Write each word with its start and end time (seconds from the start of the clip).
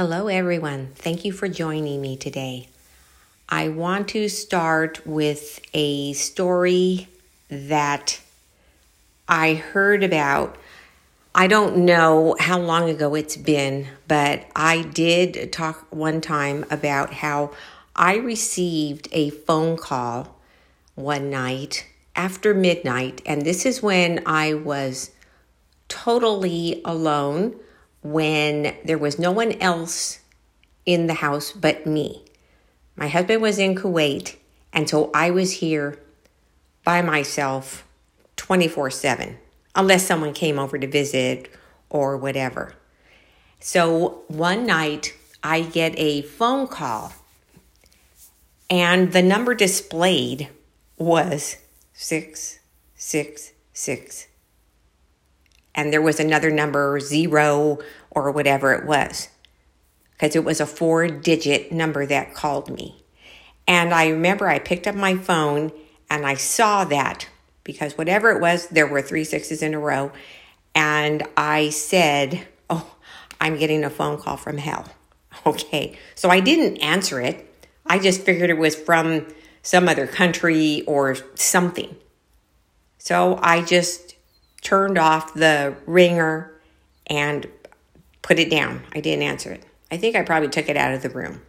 Hello, 0.00 0.28
everyone. 0.28 0.92
Thank 0.94 1.24
you 1.24 1.32
for 1.32 1.48
joining 1.48 2.00
me 2.00 2.16
today. 2.16 2.68
I 3.48 3.68
want 3.68 4.06
to 4.10 4.28
start 4.28 5.04
with 5.04 5.60
a 5.74 6.12
story 6.12 7.08
that 7.48 8.20
I 9.26 9.54
heard 9.54 10.04
about. 10.04 10.56
I 11.34 11.48
don't 11.48 11.78
know 11.78 12.36
how 12.38 12.60
long 12.60 12.88
ago 12.88 13.16
it's 13.16 13.36
been, 13.36 13.88
but 14.06 14.46
I 14.54 14.82
did 14.82 15.52
talk 15.52 15.84
one 15.90 16.20
time 16.20 16.64
about 16.70 17.14
how 17.14 17.50
I 17.96 18.18
received 18.18 19.08
a 19.10 19.30
phone 19.30 19.76
call 19.76 20.38
one 20.94 21.28
night 21.28 21.88
after 22.14 22.54
midnight, 22.54 23.20
and 23.26 23.42
this 23.42 23.66
is 23.66 23.82
when 23.82 24.22
I 24.26 24.54
was 24.54 25.10
totally 25.88 26.82
alone 26.84 27.58
when 28.12 28.76
there 28.84 28.98
was 28.98 29.18
no 29.18 29.32
one 29.32 29.52
else 29.60 30.20
in 30.86 31.06
the 31.06 31.14
house 31.14 31.52
but 31.52 31.86
me. 31.86 32.24
My 32.96 33.08
husband 33.08 33.42
was 33.42 33.58
in 33.58 33.74
Kuwait, 33.74 34.36
and 34.72 34.88
so 34.88 35.10
I 35.14 35.30
was 35.30 35.52
here 35.52 35.98
by 36.84 37.02
myself 37.02 37.84
24 38.36 38.90
7, 38.90 39.36
unless 39.74 40.06
someone 40.06 40.32
came 40.32 40.58
over 40.58 40.78
to 40.78 40.86
visit 40.86 41.50
or 41.90 42.16
whatever. 42.16 42.74
So 43.60 44.22
one 44.28 44.64
night 44.64 45.14
I 45.42 45.60
get 45.60 45.92
a 45.98 46.22
phone 46.22 46.66
call, 46.66 47.12
and 48.70 49.12
the 49.12 49.22
number 49.22 49.54
displayed 49.54 50.48
was 50.96 51.58
666 51.92 54.28
and 55.78 55.92
there 55.92 56.02
was 56.02 56.18
another 56.18 56.50
number, 56.50 56.98
zero 56.98 57.78
or 58.10 58.32
whatever 58.32 58.72
it 58.74 58.84
was, 58.84 59.28
because 60.10 60.34
it 60.34 60.42
was 60.42 60.60
a 60.60 60.66
four 60.66 61.06
digit 61.06 61.70
number 61.70 62.04
that 62.04 62.34
called 62.34 62.68
me. 62.68 63.04
And 63.68 63.94
I 63.94 64.08
remember 64.08 64.48
I 64.48 64.58
picked 64.58 64.88
up 64.88 64.96
my 64.96 65.14
phone 65.14 65.70
and 66.10 66.26
I 66.26 66.34
saw 66.34 66.84
that 66.86 67.28
because 67.62 67.96
whatever 67.96 68.32
it 68.32 68.40
was, 68.40 68.66
there 68.66 68.88
were 68.88 69.00
three 69.00 69.22
sixes 69.22 69.62
in 69.62 69.72
a 69.72 69.78
row. 69.78 70.10
And 70.74 71.22
I 71.36 71.70
said, 71.70 72.48
Oh, 72.68 72.96
I'm 73.40 73.56
getting 73.56 73.84
a 73.84 73.90
phone 73.90 74.18
call 74.18 74.36
from 74.36 74.58
hell. 74.58 74.84
Okay. 75.46 75.96
So 76.16 76.28
I 76.28 76.40
didn't 76.40 76.78
answer 76.78 77.20
it. 77.20 77.68
I 77.86 78.00
just 78.00 78.22
figured 78.22 78.50
it 78.50 78.58
was 78.58 78.74
from 78.74 79.28
some 79.62 79.88
other 79.88 80.08
country 80.08 80.82
or 80.88 81.14
something. 81.36 81.94
So 82.98 83.38
I 83.40 83.62
just 83.62 84.07
turned 84.60 84.98
off 84.98 85.34
the 85.34 85.74
ringer 85.86 86.52
and 87.06 87.46
put 88.22 88.38
it 88.38 88.50
down. 88.50 88.82
I 88.92 89.00
didn't 89.00 89.22
answer 89.22 89.52
it. 89.52 89.64
I 89.90 89.96
think 89.96 90.16
I 90.16 90.22
probably 90.22 90.48
took 90.48 90.68
it 90.68 90.76
out 90.76 90.92
of 90.92 91.02
the 91.02 91.10
room. 91.10 91.42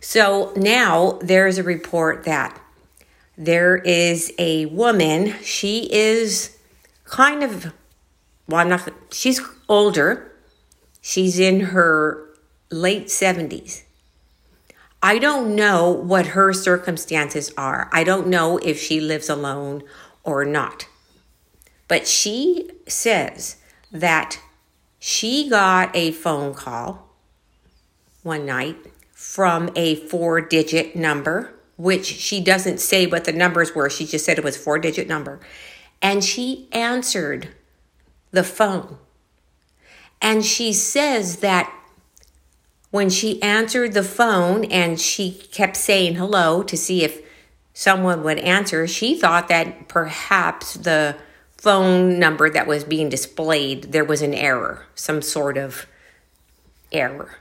So 0.00 0.52
now 0.56 1.18
there's 1.22 1.58
a 1.58 1.62
report 1.62 2.24
that 2.24 2.60
there 3.36 3.76
is 3.76 4.32
a 4.38 4.66
woman. 4.66 5.34
She 5.42 5.88
is 5.92 6.58
kind 7.04 7.44
of, 7.44 7.72
well, 8.48 8.60
I'm 8.60 8.68
not, 8.68 8.88
she's 9.12 9.40
older. 9.68 10.32
She's 11.00 11.38
in 11.38 11.60
her 11.60 12.28
late 12.70 13.06
70s. 13.06 13.82
I 15.02 15.18
don't 15.18 15.54
know 15.54 15.90
what 15.90 16.28
her 16.28 16.52
circumstances 16.52 17.52
are. 17.56 17.88
I 17.92 18.04
don't 18.04 18.28
know 18.28 18.58
if 18.58 18.80
she 18.80 19.00
lives 19.00 19.28
alone 19.28 19.82
or 20.22 20.44
not. 20.44 20.86
But 21.92 22.08
she 22.08 22.70
says 22.88 23.56
that 23.90 24.40
she 24.98 25.46
got 25.46 25.94
a 25.94 26.10
phone 26.10 26.54
call 26.54 27.10
one 28.22 28.46
night 28.46 28.78
from 29.12 29.68
a 29.76 29.96
four 29.96 30.40
digit 30.40 30.96
number, 30.96 31.52
which 31.76 32.06
she 32.06 32.40
doesn't 32.40 32.80
say 32.80 33.04
what 33.04 33.24
the 33.24 33.32
numbers 33.34 33.74
were. 33.74 33.90
She 33.90 34.06
just 34.06 34.24
said 34.24 34.38
it 34.38 34.42
was 34.42 34.56
four 34.56 34.78
digit 34.78 35.06
number. 35.06 35.38
And 36.00 36.24
she 36.24 36.66
answered 36.72 37.48
the 38.30 38.42
phone. 38.42 38.96
And 40.22 40.46
she 40.46 40.72
says 40.72 41.40
that 41.40 41.70
when 42.90 43.10
she 43.10 43.42
answered 43.42 43.92
the 43.92 44.02
phone 44.02 44.64
and 44.64 44.98
she 44.98 45.30
kept 45.30 45.76
saying 45.76 46.14
hello 46.14 46.62
to 46.62 46.74
see 46.74 47.04
if 47.04 47.20
someone 47.74 48.22
would 48.24 48.38
answer, 48.38 48.86
she 48.86 49.14
thought 49.14 49.48
that 49.48 49.88
perhaps 49.88 50.72
the 50.72 51.18
phone 51.62 52.18
number 52.18 52.50
that 52.50 52.66
was 52.66 52.82
being 52.82 53.08
displayed, 53.08 53.92
there 53.92 54.04
was 54.04 54.20
an 54.20 54.34
error, 54.34 54.84
some 54.96 55.22
sort 55.22 55.56
of 55.56 55.86
error. 56.90 57.36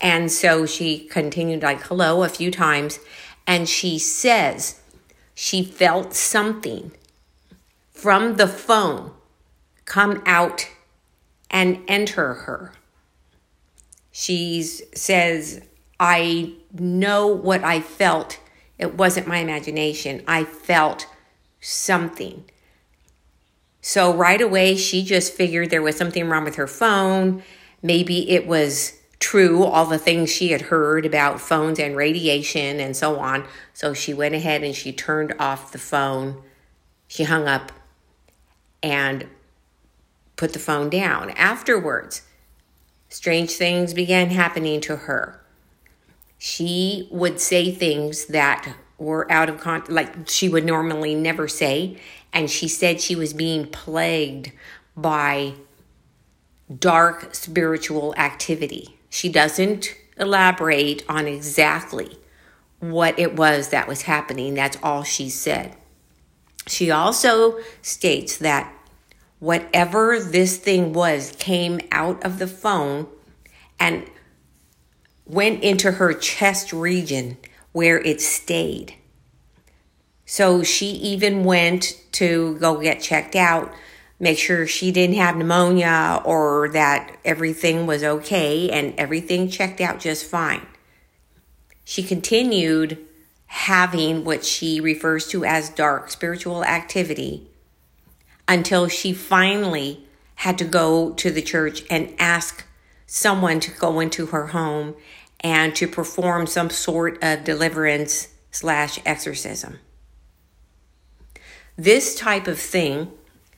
And 0.00 0.32
so 0.32 0.64
she 0.64 1.00
continued, 1.00 1.62
like, 1.62 1.82
hello, 1.82 2.22
a 2.22 2.28
few 2.30 2.50
times. 2.50 3.00
And 3.46 3.68
she 3.68 3.98
says 3.98 4.80
she 5.34 5.62
felt 5.62 6.14
something 6.14 6.92
from 7.90 8.36
the 8.36 8.48
phone 8.48 9.10
come 9.84 10.22
out 10.24 10.70
and 11.50 11.80
enter 11.86 12.32
her. 12.32 12.72
She 14.10 14.62
says, 14.62 15.60
I 16.00 16.54
know 16.72 17.26
what 17.26 17.62
I 17.62 17.80
felt. 17.80 18.40
It 18.78 18.94
wasn't 18.94 19.26
my 19.26 19.36
imagination. 19.36 20.22
I 20.26 20.44
felt 20.44 21.06
something. 21.60 22.44
So 23.82 24.14
right 24.14 24.40
away, 24.40 24.76
she 24.76 25.02
just 25.02 25.34
figured 25.34 25.70
there 25.70 25.82
was 25.82 25.96
something 25.96 26.28
wrong 26.28 26.44
with 26.44 26.54
her 26.54 26.68
phone. 26.68 27.42
Maybe 27.82 28.30
it 28.30 28.46
was 28.46 28.98
true, 29.18 29.64
all 29.64 29.86
the 29.86 29.98
things 29.98 30.30
she 30.30 30.48
had 30.52 30.62
heard 30.62 31.04
about 31.04 31.40
phones 31.40 31.80
and 31.80 31.96
radiation 31.96 32.78
and 32.80 32.96
so 32.96 33.18
on. 33.18 33.44
So 33.74 33.92
she 33.92 34.14
went 34.14 34.36
ahead 34.36 34.62
and 34.62 34.74
she 34.74 34.92
turned 34.92 35.34
off 35.38 35.72
the 35.72 35.78
phone. 35.78 36.42
She 37.08 37.24
hung 37.24 37.48
up 37.48 37.72
and 38.84 39.26
put 40.36 40.52
the 40.52 40.58
phone 40.60 40.88
down. 40.88 41.30
Afterwards, 41.30 42.22
strange 43.08 43.50
things 43.50 43.92
began 43.94 44.30
happening 44.30 44.80
to 44.82 44.96
her. 44.96 45.40
She 46.38 47.08
would 47.10 47.40
say 47.40 47.72
things 47.72 48.26
that 48.26 48.76
were 48.98 49.30
out 49.30 49.48
of 49.48 49.60
context, 49.60 49.90
like 49.92 50.28
she 50.28 50.48
would 50.48 50.64
normally 50.64 51.14
never 51.14 51.48
say. 51.48 51.98
And 52.32 52.50
she 52.50 52.68
said 52.68 53.00
she 53.00 53.16
was 53.16 53.32
being 53.32 53.66
plagued 53.66 54.52
by 54.96 55.54
dark 56.78 57.34
spiritual 57.34 58.14
activity. 58.16 58.96
She 59.10 59.28
doesn't 59.28 59.94
elaborate 60.16 61.04
on 61.08 61.26
exactly 61.26 62.18
what 62.80 63.18
it 63.18 63.36
was 63.36 63.68
that 63.68 63.86
was 63.86 64.02
happening. 64.02 64.54
That's 64.54 64.78
all 64.82 65.02
she 65.02 65.28
said. 65.28 65.76
She 66.66 66.90
also 66.90 67.58
states 67.82 68.36
that 68.38 68.72
whatever 69.38 70.20
this 70.20 70.56
thing 70.56 70.92
was 70.92 71.32
came 71.38 71.80
out 71.90 72.24
of 72.24 72.38
the 72.38 72.46
phone 72.46 73.08
and 73.78 74.08
went 75.26 75.62
into 75.62 75.92
her 75.92 76.12
chest 76.12 76.72
region 76.72 77.36
where 77.72 77.98
it 77.98 78.20
stayed. 78.20 78.94
So 80.32 80.62
she 80.62 80.86
even 80.86 81.44
went 81.44 81.94
to 82.12 82.56
go 82.56 82.80
get 82.80 83.02
checked 83.02 83.36
out, 83.36 83.70
make 84.18 84.38
sure 84.38 84.66
she 84.66 84.90
didn't 84.90 85.16
have 85.16 85.36
pneumonia 85.36 86.22
or 86.24 86.70
that 86.70 87.18
everything 87.22 87.84
was 87.86 88.02
okay, 88.02 88.70
and 88.70 88.94
everything 88.96 89.50
checked 89.50 89.78
out 89.82 90.00
just 90.00 90.24
fine. 90.24 90.66
She 91.84 92.02
continued 92.02 92.96
having 93.44 94.24
what 94.24 94.42
she 94.42 94.80
refers 94.80 95.28
to 95.28 95.44
as 95.44 95.68
dark 95.68 96.08
spiritual 96.08 96.64
activity 96.64 97.46
until 98.48 98.88
she 98.88 99.12
finally 99.12 100.06
had 100.36 100.56
to 100.56 100.64
go 100.64 101.10
to 101.12 101.30
the 101.30 101.42
church 101.42 101.84
and 101.90 102.14
ask 102.18 102.64
someone 103.04 103.60
to 103.60 103.70
go 103.70 104.00
into 104.00 104.24
her 104.24 104.46
home 104.46 104.94
and 105.40 105.76
to 105.76 105.86
perform 105.86 106.46
some 106.46 106.70
sort 106.70 107.22
of 107.22 107.44
deliverance 107.44 108.28
slash 108.50 108.98
exorcism. 109.04 109.78
This 111.82 112.14
type 112.14 112.46
of 112.46 112.60
thing, 112.60 113.10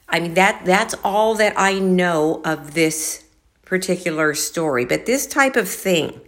I 0.08 0.18
mean 0.18 0.32
that 0.32 0.64
that's 0.64 0.94
all 1.04 1.34
that 1.34 1.52
I 1.58 1.78
know 1.78 2.40
of 2.42 2.72
this 2.72 3.22
particular 3.66 4.32
story, 4.32 4.86
but 4.86 5.04
this 5.04 5.26
type 5.26 5.56
of 5.56 5.68
thing 5.68 6.22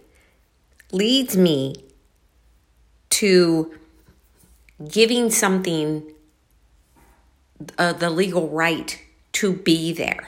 leads 0.91 1.35
me 1.35 1.73
to 3.09 3.73
giving 4.87 5.31
something 5.31 6.03
uh, 7.79 7.93
the 7.93 8.11
legal 8.11 8.47
right 8.47 9.01
to 9.31 9.53
be 9.53 9.91
there. 9.91 10.27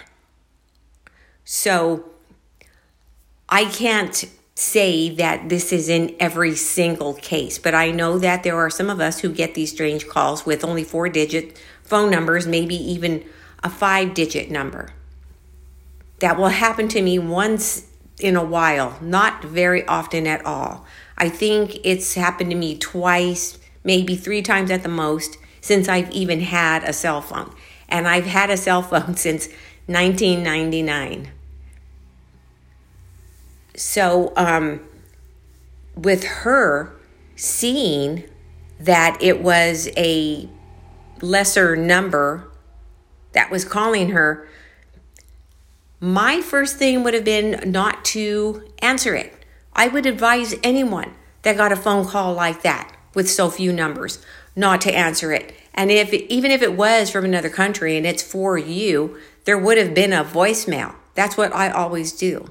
So 1.46 2.06
I 3.48 3.66
can't 3.66 4.26
say 4.60 5.10
that 5.10 5.48
this 5.48 5.72
is 5.72 5.88
in 5.88 6.14
every 6.20 6.54
single 6.54 7.14
case, 7.14 7.58
but 7.58 7.74
I 7.74 7.92
know 7.92 8.20
that 8.20 8.44
there 8.44 8.58
are 8.58 8.70
some 8.70 8.90
of 8.90 9.00
us 9.00 9.22
who 9.22 9.32
get 9.32 9.54
these 9.54 9.72
strange 9.72 10.08
calls 10.08 10.46
with 10.46 10.66
only 10.66 10.84
four 10.84 11.08
digit 11.08 11.58
phone 11.82 12.12
numbers, 12.12 12.46
maybe 12.46 12.76
even 12.76 13.24
a 13.64 13.70
five 13.70 14.14
digit 14.14 14.52
number. 14.52 14.90
That 16.20 16.38
will 16.38 16.50
happen 16.50 16.90
to 16.90 17.02
me 17.02 17.18
once 17.18 17.88
in 18.20 18.36
a 18.36 18.44
while, 18.44 18.98
not 19.02 19.46
very 19.46 19.86
often 19.88 20.28
at 20.28 20.46
all. 20.46 20.86
I 21.18 21.30
think 21.30 21.78
it's 21.86 22.16
happened 22.16 22.50
to 22.50 22.58
me 22.58 22.78
twice, 22.78 23.60
maybe 23.86 24.18
three 24.18 24.42
times 24.42 24.72
at 24.72 24.84
the 24.84 24.90
most, 24.90 25.38
since 25.62 25.88
I've 25.88 26.12
even 26.12 26.42
had 26.42 26.84
a 26.84 26.92
cell 26.92 27.22
phone. 27.22 27.56
And 27.88 28.10
I've 28.10 28.26
had 28.26 28.50
a 28.50 28.58
cell 28.58 28.82
phone 28.82 29.16
since 29.16 29.48
1999. 29.86 31.32
So, 33.80 34.34
um, 34.36 34.82
with 35.96 36.26
her 36.26 36.94
seeing 37.38 38.26
that 38.78 39.18
it 39.22 39.42
was 39.42 39.88
a 39.96 40.50
lesser 41.22 41.78
number 41.78 42.52
that 43.32 43.50
was 43.50 43.64
calling 43.64 44.10
her, 44.10 44.50
my 46.02 46.42
first 46.42 46.76
thing 46.76 47.06
would 47.06 47.14
have 47.14 47.24
been 47.24 47.72
not 47.72 48.04
to 48.06 48.70
answer 48.80 49.16
it. 49.16 49.34
I 49.72 49.88
would 49.88 50.06
advise 50.06 50.56
anyone 50.62 51.14
that 51.44 51.56
got 51.56 51.72
a 51.72 51.78
phone 51.78 52.06
call 52.06 52.34
like 52.34 52.64
that 52.64 52.94
with 53.16 53.30
so 53.30 53.50
few 53.50 53.72
numbers 53.72 54.20
not 54.58 54.82
to 54.82 54.94
answer 54.94 55.32
it. 55.32 55.54
And 55.74 55.90
if 55.90 56.14
even 56.14 56.52
if 56.52 56.62
it 56.62 56.74
was 56.74 57.10
from 57.10 57.24
another 57.24 57.50
country 57.50 57.96
and 57.96 58.06
it's 58.06 58.24
for 58.24 58.58
you, 58.58 59.18
there 59.46 59.58
would 59.58 59.78
have 59.78 59.94
been 59.94 60.12
a 60.12 60.26
voicemail. 60.26 60.96
That's 61.16 61.38
what 61.38 61.56
I 61.56 61.70
always 61.70 62.12
do. 62.12 62.50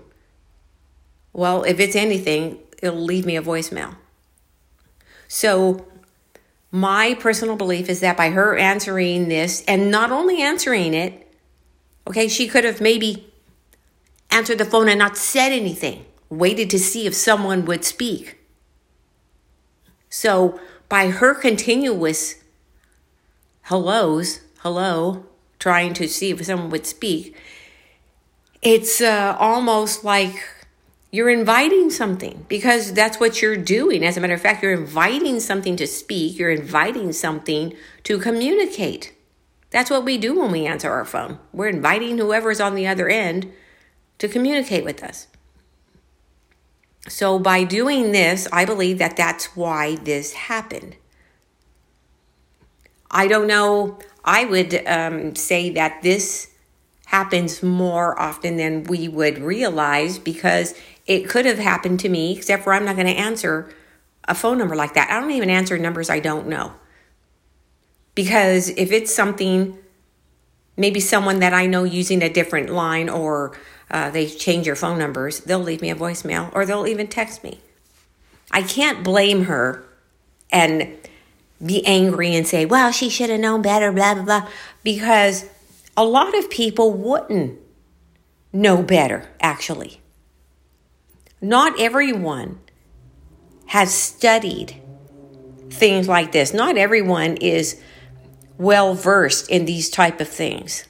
Well, 1.38 1.62
if 1.62 1.78
it's 1.78 1.94
anything, 1.94 2.58
it'll 2.82 2.98
leave 2.98 3.24
me 3.24 3.36
a 3.36 3.42
voicemail. 3.42 3.94
So, 5.28 5.86
my 6.72 7.14
personal 7.14 7.54
belief 7.54 7.88
is 7.88 8.00
that 8.00 8.16
by 8.16 8.30
her 8.30 8.56
answering 8.56 9.28
this 9.28 9.64
and 9.68 9.88
not 9.88 10.10
only 10.10 10.42
answering 10.42 10.94
it, 10.94 11.32
okay, 12.08 12.26
she 12.26 12.48
could 12.48 12.64
have 12.64 12.80
maybe 12.80 13.32
answered 14.32 14.58
the 14.58 14.64
phone 14.64 14.88
and 14.88 14.98
not 14.98 15.16
said 15.16 15.52
anything, 15.52 16.06
waited 16.28 16.70
to 16.70 16.78
see 16.80 17.06
if 17.06 17.14
someone 17.14 17.64
would 17.66 17.84
speak. 17.84 18.40
So, 20.10 20.58
by 20.88 21.10
her 21.10 21.36
continuous 21.36 22.42
hellos, 23.62 24.40
hello, 24.62 25.24
trying 25.60 25.94
to 25.94 26.08
see 26.08 26.30
if 26.30 26.44
someone 26.44 26.70
would 26.70 26.84
speak, 26.84 27.36
it's 28.60 29.00
uh, 29.00 29.36
almost 29.38 30.02
like 30.02 30.42
you're 31.10 31.30
inviting 31.30 31.90
something 31.90 32.44
because 32.48 32.92
that's 32.92 33.18
what 33.18 33.40
you're 33.40 33.56
doing. 33.56 34.04
As 34.04 34.16
a 34.16 34.20
matter 34.20 34.34
of 34.34 34.42
fact, 34.42 34.62
you're 34.62 34.72
inviting 34.72 35.40
something 35.40 35.76
to 35.76 35.86
speak, 35.86 36.38
you're 36.38 36.50
inviting 36.50 37.12
something 37.12 37.74
to 38.04 38.18
communicate. 38.18 39.14
That's 39.70 39.90
what 39.90 40.04
we 40.04 40.18
do 40.18 40.38
when 40.38 40.50
we 40.50 40.66
answer 40.66 40.90
our 40.90 41.04
phone. 41.04 41.38
We're 41.52 41.68
inviting 41.68 42.18
whoever's 42.18 42.60
on 42.60 42.74
the 42.74 42.86
other 42.86 43.08
end 43.08 43.52
to 44.18 44.28
communicate 44.28 44.84
with 44.84 45.02
us. 45.02 45.28
So, 47.06 47.38
by 47.38 47.64
doing 47.64 48.12
this, 48.12 48.46
I 48.52 48.66
believe 48.66 48.98
that 48.98 49.16
that's 49.16 49.56
why 49.56 49.96
this 49.96 50.34
happened. 50.34 50.96
I 53.10 53.28
don't 53.28 53.46
know. 53.46 53.98
I 54.24 54.44
would 54.44 54.86
um, 54.86 55.34
say 55.34 55.70
that 55.70 56.02
this 56.02 56.50
happens 57.06 57.62
more 57.62 58.20
often 58.20 58.56
than 58.56 58.84
we 58.84 59.08
would 59.08 59.38
realize 59.38 60.18
because 60.18 60.74
it 61.08 61.26
could 61.26 61.46
have 61.46 61.58
happened 61.58 61.98
to 62.00 62.08
me, 62.08 62.36
except 62.36 62.62
for 62.62 62.74
I'm 62.74 62.84
not 62.84 62.94
going 62.94 63.08
to 63.08 63.14
answer 63.14 63.74
a 64.28 64.34
phone 64.34 64.58
number 64.58 64.76
like 64.76 64.92
that. 64.94 65.10
I 65.10 65.18
don't 65.18 65.30
even 65.30 65.48
answer 65.48 65.78
numbers 65.78 66.10
I 66.10 66.20
don't 66.20 66.46
know. 66.46 66.74
Because 68.14 68.68
if 68.68 68.92
it's 68.92 69.12
something, 69.12 69.78
maybe 70.76 71.00
someone 71.00 71.40
that 71.40 71.54
I 71.54 71.66
know 71.66 71.84
using 71.84 72.22
a 72.22 72.28
different 72.28 72.68
line 72.68 73.08
or 73.08 73.56
uh, 73.90 74.10
they 74.10 74.26
change 74.26 74.66
your 74.66 74.76
phone 74.76 74.98
numbers, 74.98 75.40
they'll 75.40 75.58
leave 75.58 75.80
me 75.80 75.90
a 75.90 75.96
voicemail 75.96 76.54
or 76.54 76.66
they'll 76.66 76.86
even 76.86 77.06
text 77.06 77.42
me. 77.42 77.58
I 78.50 78.62
can't 78.62 79.02
blame 79.02 79.44
her 79.44 79.84
and 80.50 80.94
be 81.64 81.84
angry 81.86 82.34
and 82.34 82.46
say, 82.46 82.66
well, 82.66 82.92
she 82.92 83.08
should 83.08 83.30
have 83.30 83.40
known 83.40 83.62
better, 83.62 83.92
blah, 83.92 84.14
blah, 84.14 84.24
blah, 84.24 84.48
because 84.84 85.46
a 85.96 86.04
lot 86.04 86.36
of 86.36 86.50
people 86.50 86.92
wouldn't 86.92 87.58
know 88.52 88.82
better, 88.82 89.26
actually. 89.40 90.00
Not 91.40 91.80
everyone 91.80 92.60
has 93.66 93.92
studied 93.92 94.80
things 95.70 96.08
like 96.08 96.32
this. 96.32 96.52
Not 96.52 96.76
everyone 96.76 97.36
is 97.36 97.80
well 98.56 98.94
versed 98.94 99.48
in 99.48 99.64
these 99.64 99.88
type 99.88 100.20
of 100.20 100.28
things. 100.28 100.84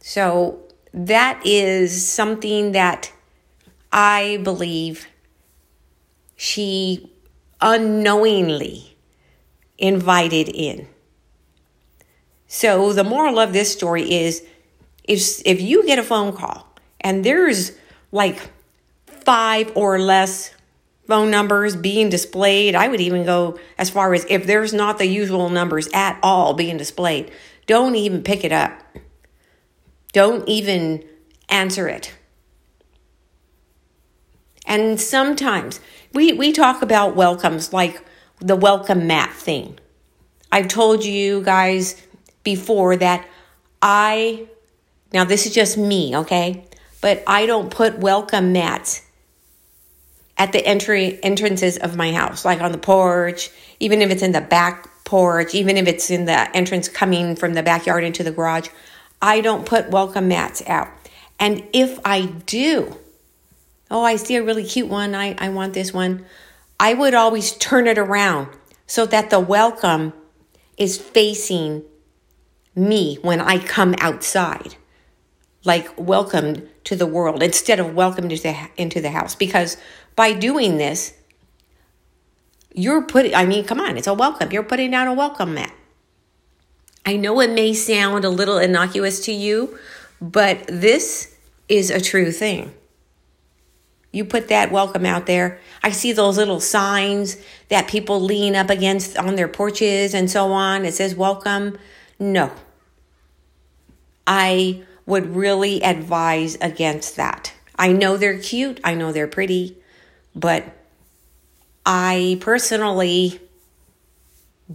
So 0.00 0.60
that 0.92 1.40
is 1.44 2.06
something 2.06 2.72
that 2.72 3.12
I 3.92 4.38
believe 4.42 5.06
she 6.36 7.12
unknowingly 7.60 8.96
invited 9.78 10.48
in. 10.48 10.88
So 12.46 12.92
the 12.92 13.04
moral 13.04 13.38
of 13.38 13.52
this 13.52 13.72
story 13.72 14.10
is 14.10 14.44
if 15.04 15.42
if 15.44 15.60
you 15.60 15.86
get 15.86 15.98
a 15.98 16.02
phone 16.02 16.32
call 16.32 16.69
and 17.00 17.24
there's 17.24 17.72
like 18.12 18.50
five 19.06 19.72
or 19.76 19.98
less 19.98 20.54
phone 21.06 21.30
numbers 21.30 21.74
being 21.74 22.08
displayed. 22.08 22.74
I 22.74 22.88
would 22.88 23.00
even 23.00 23.24
go 23.24 23.58
as 23.78 23.90
far 23.90 24.14
as 24.14 24.24
if 24.28 24.46
there's 24.46 24.72
not 24.72 24.98
the 24.98 25.06
usual 25.06 25.48
numbers 25.48 25.88
at 25.92 26.18
all 26.22 26.54
being 26.54 26.76
displayed, 26.76 27.30
don't 27.66 27.96
even 27.96 28.22
pick 28.22 28.44
it 28.44 28.52
up. 28.52 28.80
Don't 30.12 30.48
even 30.48 31.04
answer 31.48 31.88
it. 31.88 32.14
And 34.66 35.00
sometimes 35.00 35.80
we, 36.12 36.32
we 36.32 36.52
talk 36.52 36.82
about 36.82 37.16
welcomes 37.16 37.72
like 37.72 38.02
the 38.38 38.56
welcome 38.56 39.06
mat 39.06 39.32
thing. 39.32 39.78
I've 40.52 40.68
told 40.68 41.04
you 41.04 41.42
guys 41.42 42.00
before 42.42 42.96
that 42.96 43.26
I, 43.82 44.48
now 45.12 45.24
this 45.24 45.46
is 45.46 45.54
just 45.54 45.76
me, 45.76 46.16
okay? 46.16 46.64
But 47.00 47.22
I 47.26 47.46
don't 47.46 47.70
put 47.70 47.98
welcome 47.98 48.52
mats 48.52 49.02
at 50.36 50.52
the 50.52 50.64
entry 50.64 51.22
entrances 51.22 51.76
of 51.76 51.96
my 51.96 52.12
house, 52.12 52.44
like 52.44 52.60
on 52.60 52.72
the 52.72 52.78
porch, 52.78 53.50
even 53.78 54.02
if 54.02 54.10
it's 54.10 54.22
in 54.22 54.32
the 54.32 54.40
back 54.40 55.04
porch, 55.04 55.54
even 55.54 55.76
if 55.76 55.86
it's 55.86 56.10
in 56.10 56.24
the 56.24 56.56
entrance 56.56 56.88
coming 56.88 57.36
from 57.36 57.54
the 57.54 57.62
backyard 57.62 58.04
into 58.04 58.22
the 58.22 58.30
garage. 58.30 58.68
I 59.20 59.40
don't 59.40 59.66
put 59.66 59.90
welcome 59.90 60.28
mats 60.28 60.62
out. 60.66 60.88
And 61.38 61.66
if 61.72 61.98
I 62.04 62.26
do, 62.26 62.96
oh, 63.90 64.02
I 64.02 64.16
see 64.16 64.36
a 64.36 64.42
really 64.42 64.64
cute 64.64 64.88
one, 64.88 65.14
I, 65.14 65.34
I 65.38 65.48
want 65.50 65.74
this 65.74 65.92
one, 65.92 66.24
I 66.78 66.94
would 66.94 67.14
always 67.14 67.52
turn 67.52 67.86
it 67.86 67.98
around 67.98 68.48
so 68.86 69.04
that 69.06 69.30
the 69.30 69.40
welcome 69.40 70.12
is 70.78 70.96
facing 70.96 71.84
me 72.74 73.18
when 73.20 73.40
I 73.40 73.58
come 73.58 73.94
outside 74.00 74.76
like 75.64 75.88
welcomed 75.98 76.68
to 76.90 76.96
the 76.96 77.06
world 77.06 77.40
instead 77.40 77.78
of 77.78 77.94
welcomed 77.94 78.32
into 78.32 78.42
the, 78.42 78.68
into 78.76 79.00
the 79.00 79.10
house. 79.10 79.36
Because 79.36 79.76
by 80.16 80.32
doing 80.32 80.76
this, 80.76 81.14
you're 82.74 83.02
putting, 83.02 83.32
I 83.32 83.46
mean, 83.46 83.64
come 83.64 83.78
on, 83.78 83.96
it's 83.96 84.08
a 84.08 84.12
welcome. 84.14 84.50
You're 84.50 84.64
putting 84.64 84.90
down 84.90 85.06
a 85.06 85.14
welcome 85.14 85.54
mat. 85.54 85.72
I 87.06 87.16
know 87.16 87.38
it 87.38 87.50
may 87.50 87.74
sound 87.74 88.24
a 88.24 88.28
little 88.28 88.58
innocuous 88.58 89.24
to 89.26 89.32
you, 89.32 89.78
but 90.20 90.66
this 90.66 91.32
is 91.68 91.90
a 91.90 92.00
true 92.00 92.32
thing. 92.32 92.74
You 94.10 94.24
put 94.24 94.48
that 94.48 94.72
welcome 94.72 95.06
out 95.06 95.26
there. 95.26 95.60
I 95.84 95.92
see 95.92 96.10
those 96.10 96.38
little 96.38 96.58
signs 96.58 97.36
that 97.68 97.86
people 97.86 98.20
lean 98.20 98.56
up 98.56 98.68
against 98.68 99.16
on 99.16 99.36
their 99.36 99.46
porches 99.46 100.12
and 100.12 100.28
so 100.28 100.50
on. 100.50 100.84
It 100.84 100.94
says 100.94 101.14
welcome. 101.14 101.78
No. 102.18 102.50
I 104.26 104.82
would 105.06 105.34
really 105.34 105.82
advise 105.82 106.56
against 106.60 107.16
that. 107.16 107.52
I 107.76 107.92
know 107.92 108.16
they're 108.16 108.38
cute, 108.38 108.80
I 108.84 108.94
know 108.94 109.12
they're 109.12 109.26
pretty, 109.26 109.76
but 110.34 110.64
I 111.84 112.38
personally 112.40 113.40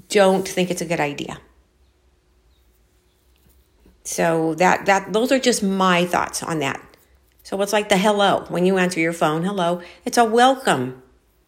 don't 0.09 0.47
think 0.47 0.71
it's 0.71 0.81
a 0.81 0.85
good 0.85 0.99
idea. 0.99 1.39
So 4.03 4.53
that 4.55 4.85
that 4.85 5.13
those 5.13 5.31
are 5.31 5.39
just 5.39 5.63
my 5.63 6.05
thoughts 6.05 6.43
on 6.43 6.59
that. 6.59 6.81
So 7.43 7.61
it's 7.61 7.73
like 7.73 7.89
the 7.89 7.97
hello 7.97 8.45
when 8.49 8.65
you 8.65 8.77
answer 8.77 8.99
your 8.99 9.13
phone, 9.13 9.43
hello. 9.43 9.81
It's 10.03 10.17
a 10.17 10.25
welcome 10.25 11.01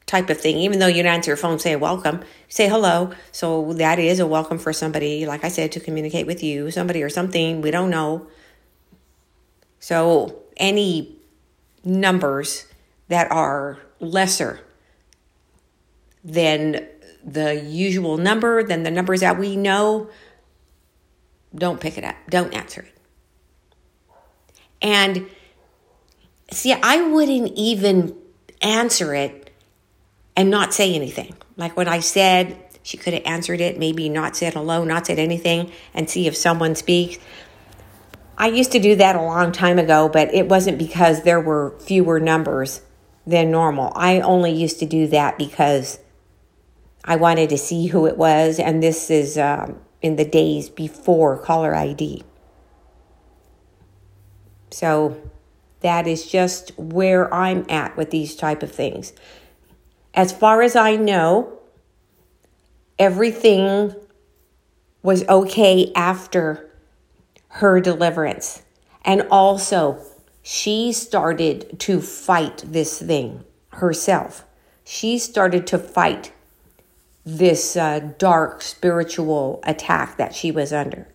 type 0.06 0.30
of 0.30 0.40
thing. 0.40 0.58
Even 0.58 0.80
though 0.80 0.88
you 0.88 1.04
don't 1.04 1.14
answer 1.14 1.32
your 1.32 1.38
phone, 1.38 1.60
say 1.60 1.76
welcome, 1.76 2.22
say 2.48 2.68
hello. 2.68 3.12
So 3.32 3.74
that 3.74 4.00
is 4.00 4.20
a 4.20 4.26
welcome 4.26 4.58
for 4.58 4.74
somebody, 4.74 5.26
like 5.26 5.44
I 5.44 5.50
said, 5.50 5.72
to 5.74 5.80
communicate 5.80 6.26
with 6.26 6.42
you, 6.42 6.72
somebody 6.72 7.04
or 7.04 7.10
something 7.10 7.62
we 7.62 7.72
don't 7.72 7.90
know. 7.90 8.28
So 9.88 10.44
any 10.58 11.16
numbers 11.86 12.66
that 13.08 13.32
are 13.32 13.80
lesser 14.02 14.60
than 16.26 16.86
the 17.24 17.56
usual 17.56 18.18
number, 18.18 18.64
than 18.64 18.84
the 18.84 18.92
numbers 18.92 19.22
that 19.22 19.40
we 19.40 19.56
know, 19.56 20.10
don't 21.56 21.80
pick 21.80 21.98
it 21.98 22.04
up. 22.04 22.18
Don't 22.30 22.54
answer 22.54 22.82
it. 22.82 22.98
And 24.82 25.30
see, 26.52 26.74
I 26.74 27.02
wouldn't 27.04 27.54
even 27.56 28.14
answer 28.62 29.16
it 29.16 29.54
and 30.36 30.50
not 30.50 30.74
say 30.74 30.96
anything. 30.96 31.34
Like 31.56 31.78
when 31.78 31.88
I 31.88 32.02
said, 32.02 32.62
she 32.84 32.98
could 32.98 33.14
have 33.14 33.24
answered 33.26 33.62
it, 33.62 33.80
maybe 33.80 34.10
not 34.10 34.36
said 34.36 34.54
hello, 34.54 34.84
not 34.84 35.08
said 35.08 35.18
anything, 35.18 35.72
and 35.94 36.10
see 36.10 36.28
if 36.28 36.36
someone 36.36 36.76
speaks. 36.76 37.20
I 38.38 38.48
used 38.48 38.72
to 38.74 38.80
do 38.80 38.96
that 38.96 39.16
a 39.16 39.22
long 39.22 39.52
time 39.52 39.80
ago, 39.80 40.10
but 40.10 40.34
it 40.34 40.48
wasn't 40.48 40.78
because 40.78 41.24
there 41.24 41.42
were 41.42 41.76
fewer 41.80 42.20
numbers 42.20 42.82
than 43.26 43.50
normal. 43.50 43.92
I 43.96 44.20
only 44.22 44.52
used 44.52 44.80
to 44.80 44.86
do 44.86 45.08
that 45.08 45.38
because 45.38 46.00
I 47.04 47.16
wanted 47.16 47.50
to 47.50 47.58
see 47.58 47.88
who 47.88 48.06
it 48.06 48.18
was, 48.18 48.60
and 48.60 48.84
this 48.84 49.10
is 49.10 49.38
um, 49.38 49.80
in 50.02 50.18
the 50.18 50.26
days 50.26 50.70
before 50.70 51.38
caller 51.38 51.74
ID. 51.74 52.24
So 54.70 55.20
that 55.80 56.06
is 56.06 56.28
just 56.28 56.78
where 56.78 57.34
I'm 57.34 57.66
at 57.70 57.98
with 57.98 58.12
these 58.12 58.36
type 58.36 58.62
of 58.62 58.72
things. 58.72 59.14
As 60.14 60.32
far 60.32 60.62
as 60.62 60.76
I 60.76 60.96
know, 60.96 61.60
everything 63.00 63.96
was 65.02 65.28
okay 65.28 65.92
after 65.96 66.67
her 67.58 67.80
deliverance. 67.80 68.62
And 69.04 69.24
also, 69.32 70.00
she 70.44 70.94
started 70.94 71.80
to 71.80 72.02
fight 72.02 72.64
this 72.64 73.00
thing 73.00 73.44
herself. 73.70 74.46
She 74.84 75.18
started 75.18 75.66
to 75.68 75.80
fight 75.80 76.32
this 77.26 77.76
uh, 77.76 78.12
dark 78.20 78.62
spiritual 78.62 79.60
attack 79.64 80.18
that 80.18 80.36
she 80.36 80.52
was 80.52 80.72
under. 80.72 81.08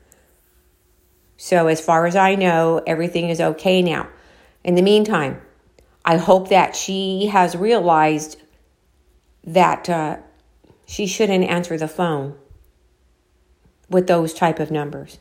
So, 1.37 1.68
as 1.68 1.80
far 1.80 2.06
as 2.06 2.16
I 2.16 2.34
know, 2.34 2.82
everything 2.88 3.28
is 3.28 3.40
okay 3.40 3.80
now. 3.80 4.08
In 4.64 4.75
the 4.75 4.82
meantime, 4.82 5.40
I 6.04 6.16
hope 6.16 6.49
that 6.49 6.75
she 6.75 7.26
has 7.26 7.54
realized 7.54 8.37
that 9.44 9.88
uh, 9.88 10.16
she 10.87 11.06
shouldn't 11.06 11.44
answer 11.44 11.78
the 11.78 11.88
phone 11.88 12.37
with 13.88 14.08
those 14.08 14.34
type 14.34 14.58
of 14.58 14.72
numbers 14.72 15.18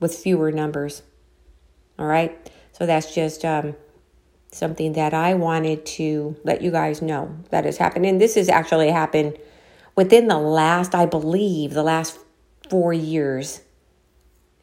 with 0.00 0.14
fewer 0.14 0.52
numbers. 0.52 1.02
All 1.98 2.06
right. 2.06 2.50
So 2.72 2.86
that's 2.86 3.14
just 3.14 3.44
um, 3.44 3.74
something 4.52 4.92
that 4.92 5.12
I 5.12 5.34
wanted 5.34 5.84
to 5.86 6.36
let 6.44 6.62
you 6.62 6.70
guys 6.70 7.02
know 7.02 7.36
that 7.50 7.64
has 7.64 7.76
happened. 7.76 8.06
And 8.06 8.20
this 8.20 8.36
has 8.36 8.48
actually 8.48 8.90
happened 8.90 9.36
within 9.96 10.28
the 10.28 10.38
last, 10.38 10.94
I 10.94 11.06
believe, 11.06 11.74
the 11.74 11.82
last 11.82 12.18
four 12.70 12.92
years. 12.92 13.62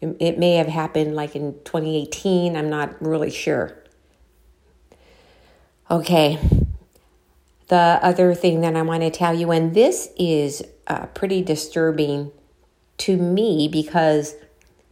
It 0.01 0.37
may 0.37 0.55
have 0.55 0.67
happened 0.67 1.15
like 1.15 1.35
in 1.35 1.53
2018. 1.65 2.55
I'm 2.55 2.69
not 2.69 3.01
really 3.01 3.31
sure. 3.31 3.77
Okay. 5.89 6.39
The 7.67 7.99
other 8.01 8.35
thing 8.35 8.61
that 8.61 8.75
I 8.75 8.81
want 8.83 9.01
to 9.01 9.09
tell 9.09 9.33
you, 9.33 9.51
and 9.51 9.73
this 9.73 10.09
is 10.17 10.63
uh, 10.87 11.07
pretty 11.07 11.41
disturbing 11.41 12.31
to 12.99 13.17
me 13.17 13.67
because 13.67 14.35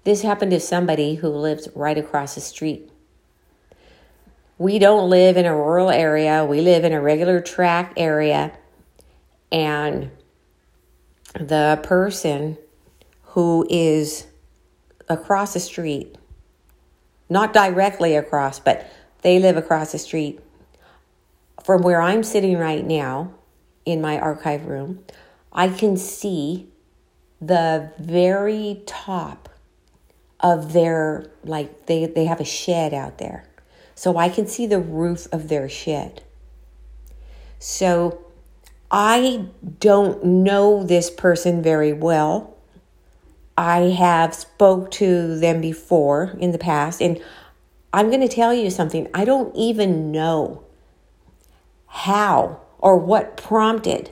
this 0.03 0.22
happened 0.22 0.51
to 0.51 0.60
somebody 0.60 1.15
who 1.15 1.29
lives 1.29 1.67
right 1.75 1.98
across 1.98 2.36
the 2.36 2.41
street. 2.41 2.89
We 4.57 4.79
don't 4.79 5.10
live 5.10 5.38
in 5.38 5.45
a 5.45 5.55
rural 5.55 5.89
area, 5.89 6.45
we 6.45 6.62
live 6.62 6.83
in 6.83 6.93
a 6.93 7.01
regular 7.01 7.41
track 7.41 7.93
area. 7.98 8.51
And 9.51 10.12
the 11.33 11.79
person 11.83 12.57
who 13.22 13.65
is 13.69 14.27
across 15.10 15.53
the 15.53 15.60
street, 15.60 16.15
not 17.29 17.53
directly 17.53 18.15
across, 18.15 18.60
but 18.60 18.91
they 19.22 19.39
live 19.39 19.57
across 19.57 19.91
the 19.91 20.00
street 20.00 20.39
from 21.63 21.81
where 21.81 22.01
I'm 22.01 22.24
sitting 22.24 22.57
right 22.57 22.86
now 22.86 23.33
in 23.86 24.01
my 24.01 24.19
archive 24.19 24.65
room, 24.65 25.03
I 25.51 25.69
can 25.69 25.98
see 25.98 26.67
the 27.41 27.91
very 28.00 28.81
top 28.86 29.50
of 30.43 30.73
their 30.73 31.31
like 31.43 31.88
they 31.88 32.05
they 32.05 32.25
have 32.25 32.39
a 32.39 32.45
shed 32.45 32.93
out 32.93 33.17
there. 33.17 33.45
So 33.95 34.17
I 34.17 34.29
can 34.29 34.45
see 34.45 34.67
the 34.67 34.79
roof 34.79 35.27
of 35.31 35.47
their 35.47 35.69
shed. 35.69 36.21
So 37.57 38.19
I 38.91 39.45
don't 39.79 40.23
know 40.23 40.83
this 40.83 41.09
person 41.09 41.63
very 41.63 41.93
well. 41.93 42.57
I 43.57 43.91
have 43.97 44.35
spoke 44.35 44.91
to 44.91 45.39
them 45.39 45.62
before 45.62 46.35
in 46.39 46.51
the 46.51 46.57
past 46.57 47.01
and 47.01 47.21
I'm 47.93 48.09
going 48.09 48.21
to 48.21 48.27
tell 48.27 48.53
you 48.53 48.71
something. 48.71 49.07
I 49.13 49.23
don't 49.23 49.55
even 49.55 50.12
know 50.12 50.63
how 51.88 52.59
or 52.79 52.97
what 52.97 53.38
prompted 53.38 54.12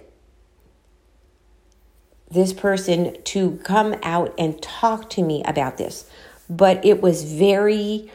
this 2.31 2.53
person 2.53 3.21
to 3.23 3.57
come 3.63 3.95
out 4.03 4.33
and 4.37 4.61
talk 4.61 5.09
to 5.11 5.21
me 5.21 5.43
about 5.45 5.77
this. 5.77 6.09
But 6.49 6.83
it 6.85 7.01
was 7.01 7.23
very, 7.23 8.11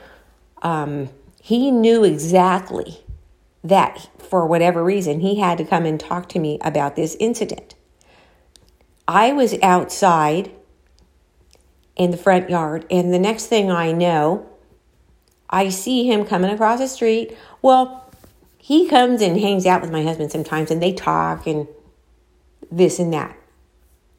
um, 0.63 1.11
he 1.41 1.71
knew 1.71 2.05
exactly 2.05 3.05
that 3.63 4.09
for 4.19 4.47
whatever 4.47 4.83
reason, 4.83 5.21
he 5.21 5.41
had 5.41 5.59
to 5.59 5.65
come 5.65 5.85
and 5.85 5.99
talk 5.99 6.29
to 6.31 6.39
me 6.39 6.59
about 6.63 6.97
this 6.97 7.17
incident. 7.21 7.75
I 9.09 9.33
was 9.33 9.57
outside 9.63 10.51
in 11.97 12.11
the 12.11 12.17
front 12.17 12.51
yard, 12.51 12.85
and 12.91 13.13
the 13.13 13.19
next 13.19 13.47
thing 13.47 13.71
I 13.71 13.93
know, 13.93 14.47
I 15.49 15.69
see 15.69 16.11
him 16.11 16.27
coming 16.27 16.51
across 16.51 16.81
the 16.81 16.89
street. 16.89 17.37
Well, 17.63 18.11
he 18.59 18.89
comes 18.89 19.23
and 19.23 19.39
hangs 19.41 19.65
out 19.65 19.81
with 19.81 19.93
my 19.93 20.03
husband 20.03 20.33
sometimes, 20.33 20.71
and 20.71 20.83
they 20.83 20.93
talk 20.93 21.47
and 21.47 21.69
this 22.71 22.99
and 22.99 23.13
that. 23.13 23.37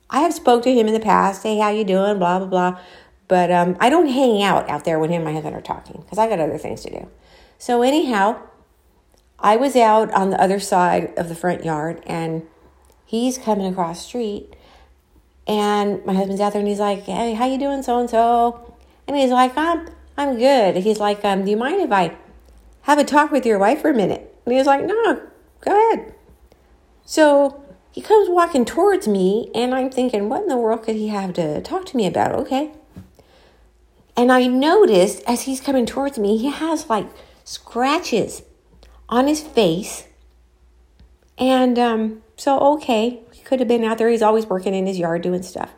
I 0.10 0.22
have 0.22 0.34
spoke 0.34 0.64
to 0.64 0.74
him 0.74 0.88
in 0.88 0.94
the 0.94 1.00
past. 1.00 1.44
Hey, 1.44 1.58
how 1.58 1.70
you 1.70 1.84
doing? 1.84 2.18
Blah 2.18 2.40
blah 2.40 2.48
blah. 2.48 2.80
But 3.28 3.52
um, 3.52 3.76
I 3.80 3.90
don't 3.90 4.08
hang 4.08 4.42
out 4.42 4.70
out 4.70 4.86
there 4.86 5.00
when 5.00 5.10
him 5.10 5.18
and 5.18 5.26
my 5.26 5.34
husband 5.34 5.56
are 5.56 5.62
talking 5.62 6.02
because 6.02 6.18
I 6.18 6.30
got 6.30 6.40
other 6.40 6.58
things 6.58 6.82
to 6.84 6.90
do. 6.90 7.10
So 7.58 7.82
anyhow, 7.82 8.42
I 9.40 9.58
was 9.58 9.76
out 9.76 10.12
on 10.14 10.30
the 10.30 10.42
other 10.42 10.60
side 10.60 11.14
of 11.18 11.30
the 11.30 11.36
front 11.36 11.66
yard, 11.66 12.02
and 12.06 12.44
he's 13.06 13.38
coming 13.38 13.66
across 13.66 14.06
street, 14.06 14.56
and 15.46 16.04
my 16.06 16.14
husband's 16.14 16.42
out 16.42 16.54
there, 16.54 16.62
and 16.62 16.70
he's 16.70 16.80
like, 16.80 17.04
"Hey, 17.04 17.34
how 17.34 17.46
you 17.46 17.58
doing, 17.58 17.84
so 17.84 18.00
and 18.00 18.10
so?" 18.10 18.76
And 19.08 19.18
he's 19.18 19.32
like, 19.32 19.58
"I'm 19.58 19.90
I'm 20.18 20.38
good." 20.38 20.78
He's 20.78 21.00
like, 21.00 21.24
um, 21.26 21.44
"Do 21.44 21.52
you 21.52 21.58
mind 21.58 21.82
if 21.82 21.92
I 21.92 22.16
have 22.84 22.98
a 22.98 23.04
talk 23.04 23.32
with 23.32 23.46
your 23.46 23.60
wife 23.60 23.82
for 23.82 23.90
a 23.90 23.94
minute?" 23.94 24.34
And 24.46 24.56
he's 24.56 24.66
like, 24.66 24.86
"No, 24.86 25.22
go 25.62 25.92
ahead." 25.92 26.14
So 27.04 27.64
he 27.98 28.04
comes 28.04 28.30
walking 28.30 28.64
towards 28.64 29.08
me, 29.08 29.50
and 29.56 29.74
I'm 29.74 29.90
thinking, 29.90 30.30
what 30.30 30.44
in 30.44 30.50
the 30.50 30.56
world 30.56 30.84
could 30.84 30.96
he 30.96 31.08
have 31.08 31.34
to 31.34 31.64
talk 31.64 31.88
to 31.88 31.98
me 31.98 32.06
about? 32.06 32.36
Okay. 32.36 32.70
And 34.16 34.32
I 34.32 34.46
noticed 34.46 35.24
as 35.26 35.42
he's 35.42 35.60
coming 35.60 35.88
towards 35.88 36.20
me, 36.20 36.38
he 36.38 36.52
has 36.52 36.92
like 36.92 37.08
scratches 37.44 38.44
on 39.10 39.26
his 39.26 39.42
face. 39.42 40.04
And 41.40 41.80
um, 41.80 42.22
so, 42.36 42.60
okay, 42.76 43.22
he 43.32 43.42
could 43.42 43.60
have 43.60 43.68
been 43.68 43.84
out 43.84 43.98
there. 43.98 44.10
He's 44.10 44.22
always 44.22 44.46
working 44.46 44.76
in 44.76 44.86
his 44.86 45.00
yard 45.00 45.24
doing 45.24 45.42
stuff. 45.42 45.72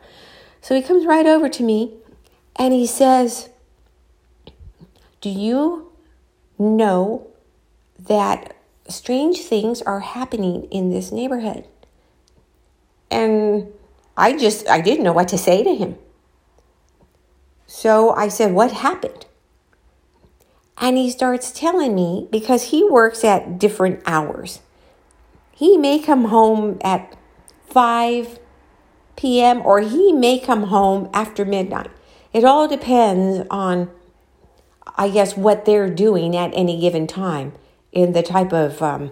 So 0.60 0.74
he 0.74 0.82
comes 0.82 1.06
right 1.06 1.24
over 1.24 1.48
to 1.48 1.62
me 1.62 1.94
and 2.54 2.74
he 2.74 2.86
says, 2.86 3.48
Do 5.22 5.30
you 5.30 5.90
know 6.58 7.28
that 7.98 8.54
strange 8.88 9.38
things 9.38 9.80
are 9.80 10.00
happening 10.00 10.64
in 10.64 10.90
this 10.90 11.10
neighborhood? 11.10 11.64
And 13.10 13.72
I 14.16 14.36
just, 14.36 14.68
I 14.68 14.80
didn't 14.80 15.04
know 15.04 15.12
what 15.12 15.28
to 15.28 15.38
say 15.38 15.62
to 15.62 15.74
him. 15.74 15.96
So 17.66 18.10
I 18.10 18.28
said, 18.28 18.52
What 18.52 18.72
happened? 18.72 19.26
And 20.76 20.96
he 20.96 21.10
starts 21.10 21.52
telling 21.52 21.94
me 21.94 22.26
because 22.32 22.64
he 22.64 22.82
works 22.82 23.22
at 23.22 23.58
different 23.58 24.02
hours. 24.06 24.60
He 25.52 25.76
may 25.76 25.98
come 25.98 26.26
home 26.26 26.78
at 26.82 27.16
5 27.68 28.38
p.m. 29.16 29.60
or 29.64 29.80
he 29.80 30.12
may 30.12 30.38
come 30.38 30.64
home 30.64 31.10
after 31.12 31.44
midnight. 31.44 31.90
It 32.32 32.44
all 32.44 32.66
depends 32.66 33.46
on, 33.50 33.90
I 34.96 35.10
guess, 35.10 35.36
what 35.36 35.66
they're 35.66 35.90
doing 35.90 36.34
at 36.34 36.50
any 36.54 36.80
given 36.80 37.06
time 37.06 37.52
in 37.92 38.12
the 38.12 38.22
type 38.22 38.52
of 38.52 38.80
um, 38.80 39.10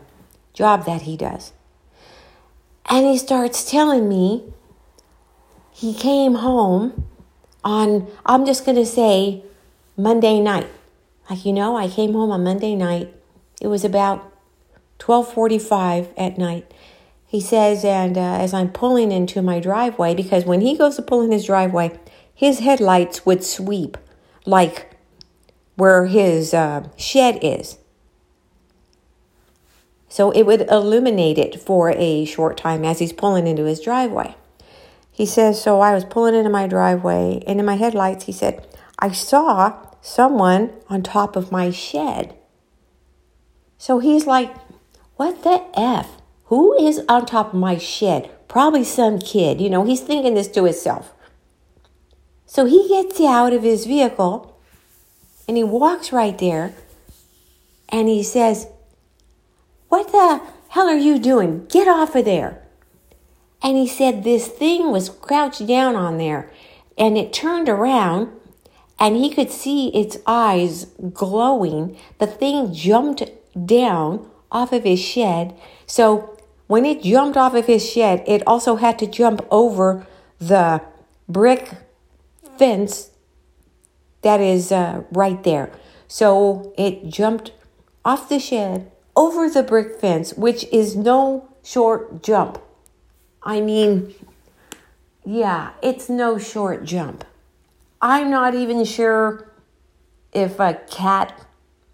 job 0.55 0.87
that 0.87 1.03
he 1.03 1.17
does. 1.17 1.53
And 2.89 3.07
he 3.07 3.19
starts 3.19 3.71
telling 3.71 4.09
me 4.09 4.45
he 5.71 5.95
came 5.95 6.37
home 6.37 7.07
on, 7.63 8.09
I'm 8.25 8.47
just 8.47 8.65
going 8.65 8.77
to 8.77 8.87
say, 8.87 9.43
Monday 9.97 10.41
night. 10.41 10.69
Like, 11.29 11.45
you 11.45 11.53
know, 11.53 11.77
I 11.77 11.89
came 11.89 12.15
home 12.15 12.31
on 12.31 12.45
Monday 12.45 12.75
night. 12.75 13.15
It 13.61 13.67
was 13.67 13.85
about 13.85 14.21
1245 15.05 16.15
at 16.17 16.39
night. 16.39 16.73
He 17.27 17.41
says, 17.41 17.85
and 17.85 18.17
uh, 18.17 18.21
as 18.21 18.55
I'm 18.55 18.71
pulling 18.71 19.13
into 19.13 19.43
my 19.43 19.61
driveway, 19.61 20.15
because 20.15 20.47
when 20.47 20.63
he 20.63 20.77
goes 20.77 20.97
to 20.97 21.03
pull 21.03 21.21
in 21.21 21.31
his 21.31 21.45
driveway, 21.45 21.99
his 22.35 22.61
headlights 22.61 23.27
would 23.27 23.45
sweep 23.45 23.99
like 24.47 24.97
where 25.77 26.07
his 26.07 26.55
uh, 26.55 26.89
shed 26.97 27.39
is. 27.43 27.77
So 30.09 30.31
it 30.31 30.45
would 30.45 30.63
illuminate 30.71 31.39
it 31.39 31.61
for 31.61 31.91
a 31.91 32.25
short 32.25 32.57
time 32.57 32.85
as 32.85 32.99
he's 32.99 33.13
pulling 33.13 33.47
into 33.47 33.65
his 33.65 33.81
driveway. 33.81 34.35
He 35.13 35.27
says, 35.27 35.61
So 35.61 35.81
I 35.81 35.95
was 35.95 36.05
pulling 36.05 36.35
into 36.35 36.51
my 36.51 36.67
driveway, 36.67 37.43
and 37.47 37.61
in 37.61 37.67
my 37.67 37.77
headlights, 37.77 38.25
he 38.25 38.33
said, 38.33 38.67
I 38.99 39.13
saw 39.13 39.75
someone 40.01 40.73
on 40.89 41.03
top 41.03 41.37
of 41.37 41.53
my 41.53 41.71
shed. 41.71 42.37
So 43.77 43.99
he's 43.99 44.27
like, 44.27 44.55
What 45.17 45.43
the 45.43 45.65
F? 45.75 46.23
Who 46.45 46.75
is 46.81 47.03
on 47.09 47.27
top 47.27 47.53
of 47.53 47.61
my 47.61 47.77
shed? 47.77 48.31
Probably 48.49 48.85
some 48.85 49.19
kid. 49.19 49.61
You 49.61 49.69
know, 49.69 49.85
he's 49.85 50.01
thinking 50.01 50.35
this 50.35 50.49
to 50.49 50.65
himself. 50.65 51.13
So 52.47 52.65
he 52.65 52.89
gets 52.89 53.21
out 53.21 53.53
of 53.53 53.63
his 53.63 53.85
vehicle 53.85 54.59
and 55.47 55.57
he 55.57 55.65
walks 55.65 56.13
right 56.13 56.37
there 56.39 56.73
and 57.91 58.09
he 58.09 58.23
says, 58.23 58.67
What 59.89 60.13
the 60.13 60.43
hell 60.69 60.89
are 60.89 60.97
you 60.97 61.19
doing? 61.19 61.67
Get 61.67 61.89
off 61.89 62.15
of 62.15 62.25
there. 62.25 62.63
And 63.63 63.77
he 63.77 63.87
said 63.87 64.23
this 64.23 64.47
thing 64.47 64.93
was 64.93 65.09
crouched 65.09 65.67
down 65.67 65.97
on 65.97 66.19
there 66.19 66.51
and 66.97 67.17
it 67.17 67.33
turned 67.33 67.69
around 67.69 68.31
and 68.99 69.17
he 69.17 69.31
could 69.31 69.51
see 69.51 69.89
its 69.89 70.19
eyes 70.27 70.87
glowing. 71.13 71.97
The 72.19 72.27
thing 72.27 72.73
jumped 72.75 73.23
down 73.67 74.29
off 74.51 74.73
of 74.73 74.85
his 74.85 75.01
shed. 75.01 75.59
So 75.87 76.39
when 76.67 76.85
it 76.85 77.03
jumped 77.03 77.37
off 77.37 77.55
of 77.55 77.67
his 77.67 77.89
shed, 77.89 78.23
it 78.27 78.47
also 78.47 78.77
had 78.77 78.99
to 78.99 79.07
jump 79.07 79.47
over 79.51 80.07
the 80.39 80.83
brick 81.29 81.71
fence 82.59 83.11
that 84.23 84.41
is 84.41 84.71
uh, 84.73 85.03
right 85.13 85.43
there. 85.45 85.71
So 86.09 86.73
it 86.77 87.09
jumped 87.09 87.53
off 88.05 88.29
the 88.29 88.39
shed 88.39 88.91
over 89.19 89.51
the 89.51 89.63
brick 89.63 90.01
fence, 90.01 90.33
which 90.35 90.65
is 90.73 90.95
no 90.95 91.49
short 91.65 92.23
jump. 92.23 92.59
I 93.43 93.61
mean, 93.61 94.15
yeah, 95.27 95.73
it's 95.83 96.09
no 96.09 96.39
short 96.39 96.85
jump. 96.85 97.25
I'm 98.01 98.31
not 98.31 98.55
even 98.55 98.85
sure 98.85 99.51
if 100.33 100.61
a 100.61 100.75
cat, 100.89 101.45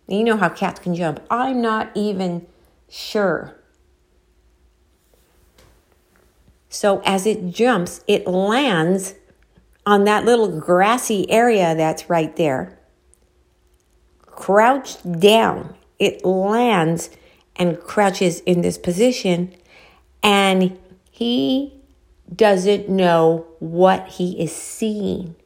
you 0.07 0.23
know 0.23 0.37
how 0.37 0.51
cats 0.51 0.79
can 0.79 0.95
jump, 0.95 1.21
I'm 1.31 1.63
not 1.63 1.91
even 1.95 2.47
sure 2.89 3.57
So 6.75 7.01
as 7.05 7.25
it 7.25 7.51
jumps, 7.51 8.03
it 8.09 8.27
lands 8.27 9.15
on 9.87 10.03
that 10.05 10.25
little 10.25 10.59
grassy 10.59 11.31
area 11.31 11.73
that's 11.77 12.11
right 12.11 12.35
there. 12.35 12.77
Crouched 14.23 15.21
down, 15.21 15.77
it 15.99 16.25
lands 16.25 17.11
and 17.57 17.81
crouches 17.81 18.41
in 18.41 18.63
this 18.63 18.79
position, 18.79 19.55
and 20.23 20.79
he 21.11 21.73
doesn't 22.35 22.89
know 22.89 23.47
what 23.59 24.09
he 24.09 24.41
is 24.43 24.55
seeing. 24.55 25.37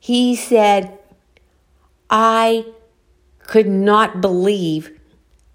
He 0.00 0.34
said, 0.34 0.98
I 2.08 2.64
could 3.40 3.66
not 3.66 4.20
believe 4.20 4.98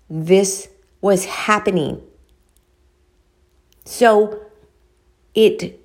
this 0.10 0.70
was 1.01 1.25
happening. 1.25 2.01
So 3.86 4.39
it 5.34 5.80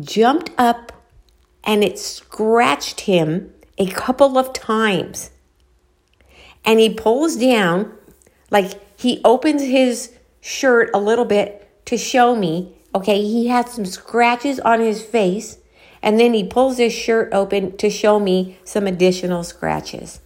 jumped 0.00 0.50
up 0.58 0.92
and 1.64 1.84
it 1.84 1.98
scratched 1.98 3.02
him 3.02 3.52
a 3.78 3.86
couple 3.86 4.38
of 4.38 4.52
times. 4.52 5.30
And 6.66 6.78
he 6.80 6.92
pulls 6.92 7.36
down, 7.36 7.92
like 8.50 8.72
he 9.00 9.20
opens 9.24 9.62
his 9.62 10.12
shirt 10.40 10.90
a 10.92 10.98
little 10.98 11.24
bit 11.24 11.70
to 11.86 11.96
show 11.96 12.36
me. 12.36 12.76
Okay, 12.94 13.22
he 13.22 13.46
had 13.46 13.68
some 13.68 13.86
scratches 13.86 14.60
on 14.60 14.80
his 14.80 15.02
face. 15.02 15.58
And 16.02 16.20
then 16.20 16.34
he 16.34 16.44
pulls 16.44 16.78
his 16.78 16.92
shirt 16.92 17.32
open 17.32 17.76
to 17.78 17.88
show 17.88 18.20
me 18.20 18.58
some 18.64 18.86
additional 18.86 19.44
scratches. 19.44 20.20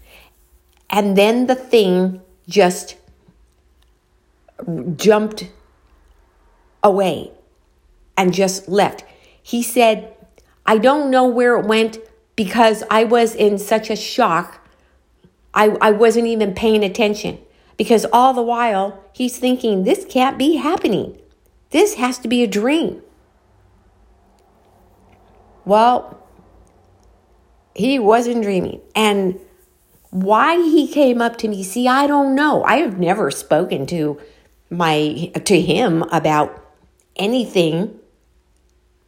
And 0.89 1.17
then 1.17 1.47
the 1.47 1.55
thing 1.55 2.21
just 2.49 2.97
jumped 4.97 5.49
away 6.83 7.31
and 8.17 8.35
just 8.35 8.69
left. 8.69 9.05
He 9.43 9.63
said, 9.63 10.15
I 10.67 10.79
don't 10.79 11.11
know 11.11 11.27
where 11.27 11.59
it 11.59 11.67
went 11.67 11.99
because 12.37 12.83
I 12.91 13.05
was 13.05 13.35
in 13.35 13.59
such 13.59 13.91
a 13.91 13.97
shock. 13.97 14.60
I, 15.55 15.77
I 15.81 15.91
wasn't 15.91 16.27
even 16.27 16.55
paying 16.55 16.85
attention 16.85 17.39
because 17.77 18.07
all 18.13 18.33
the 18.33 18.43
while 18.43 19.05
he's 19.13 19.39
thinking, 19.39 19.85
this 19.85 20.05
can't 20.05 20.39
be 20.39 20.57
happening. 20.57 21.19
This 21.71 21.95
has 21.95 22.19
to 22.19 22.29
be 22.29 22.43
a 22.43 22.47
dream. 22.47 23.03
Well, 25.65 26.27
he 27.75 27.99
wasn't 27.99 28.43
dreaming. 28.43 28.81
And 28.95 29.39
why 30.11 30.57
he 30.57 30.89
came 30.89 31.23
up 31.23 31.37
to 31.39 31.49
me, 31.49 31.63
see, 31.63 31.87
I 31.87 32.07
don't 32.07 32.35
know. 32.35 32.65
I 32.65 32.77
have 32.79 32.99
never 32.99 33.31
spoken 33.31 33.87
to 33.87 34.21
my 34.69 35.33
to 35.45 35.61
him 35.61 36.03
about 36.05 36.75
anything 37.17 37.99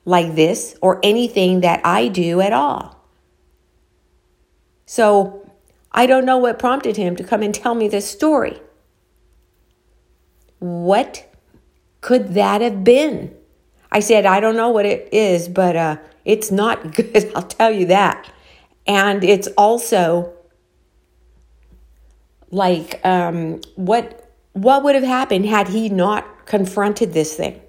like 0.05 0.35
this 0.35 0.77
or 0.81 0.99
anything 1.03 1.61
that 1.61 1.81
I 1.85 2.09
do 2.09 2.41
at 2.41 2.53
all. 2.53 3.01
So 4.87 5.51
I 5.93 6.07
don't 6.07 6.25
know 6.25 6.39
what 6.39 6.59
prompted 6.59 6.97
him 6.97 7.17
to 7.17 7.25
come 7.25 7.43
and 7.43 7.55
tell 7.55 7.75
me 7.75 7.89
this 7.89 8.11
story. 8.11 8.61
What 10.59 11.29
could 12.01 12.35
that 12.35 12.61
have 12.61 12.83
been? 12.83 13.35
I 13.91 14.01
said, 14.01 14.25
I 14.25 14.41
don't 14.41 14.57
know 14.57 14.71
what 14.71 14.87
it 14.87 15.09
is, 15.13 15.49
but 15.49 15.77
uh, 15.77 15.97
it's 16.25 16.51
not 16.51 16.95
good, 16.95 17.31
I'll 17.35 17.43
tell 17.43 17.71
you 17.71 17.87
that. 17.87 18.31
And 18.87 19.23
it's 19.23 19.49
also 19.49 20.33
like 22.51 23.01
um, 23.05 23.61
what 23.77 24.19
what 24.53 24.85
would 24.85 24.95
have 24.95 25.05
happened 25.05 25.47
had 25.47 25.69
he 25.69 25.89
not 25.89 26.47
confronted 26.47 27.13
this 27.15 27.35
thing? 27.35 27.61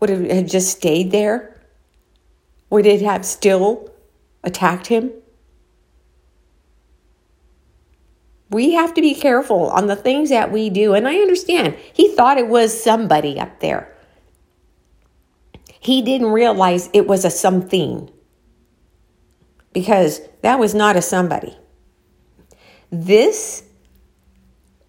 Would 0.00 0.08
it 0.08 0.30
have 0.30 0.46
just 0.46 0.70
stayed 0.70 1.10
there? 1.10 1.60
Would 2.70 2.86
it 2.86 3.02
have 3.02 3.26
still 3.26 3.90
attacked 4.42 4.86
him? 4.86 5.10
We 8.50 8.72
have 8.72 8.94
to 8.94 9.00
be 9.00 9.14
careful 9.14 9.70
on 9.70 9.86
the 9.86 9.96
things 9.96 10.30
that 10.30 10.50
we 10.50 10.70
do. 10.70 10.94
And 10.94 11.06
I 11.06 11.16
understand 11.16 11.76
he 11.92 12.14
thought 12.14 12.36
it 12.36 12.48
was 12.48 12.82
somebody 12.82 13.38
up 13.38 13.60
there. 13.60 13.94
He 15.78 16.02
didn't 16.02 16.28
realize 16.28 16.90
it 16.92 17.06
was 17.06 17.24
a 17.24 17.30
something 17.30 18.10
because 19.72 20.20
that 20.42 20.58
was 20.58 20.74
not 20.74 20.96
a 20.96 21.02
somebody. 21.02 21.56
This 22.90 23.62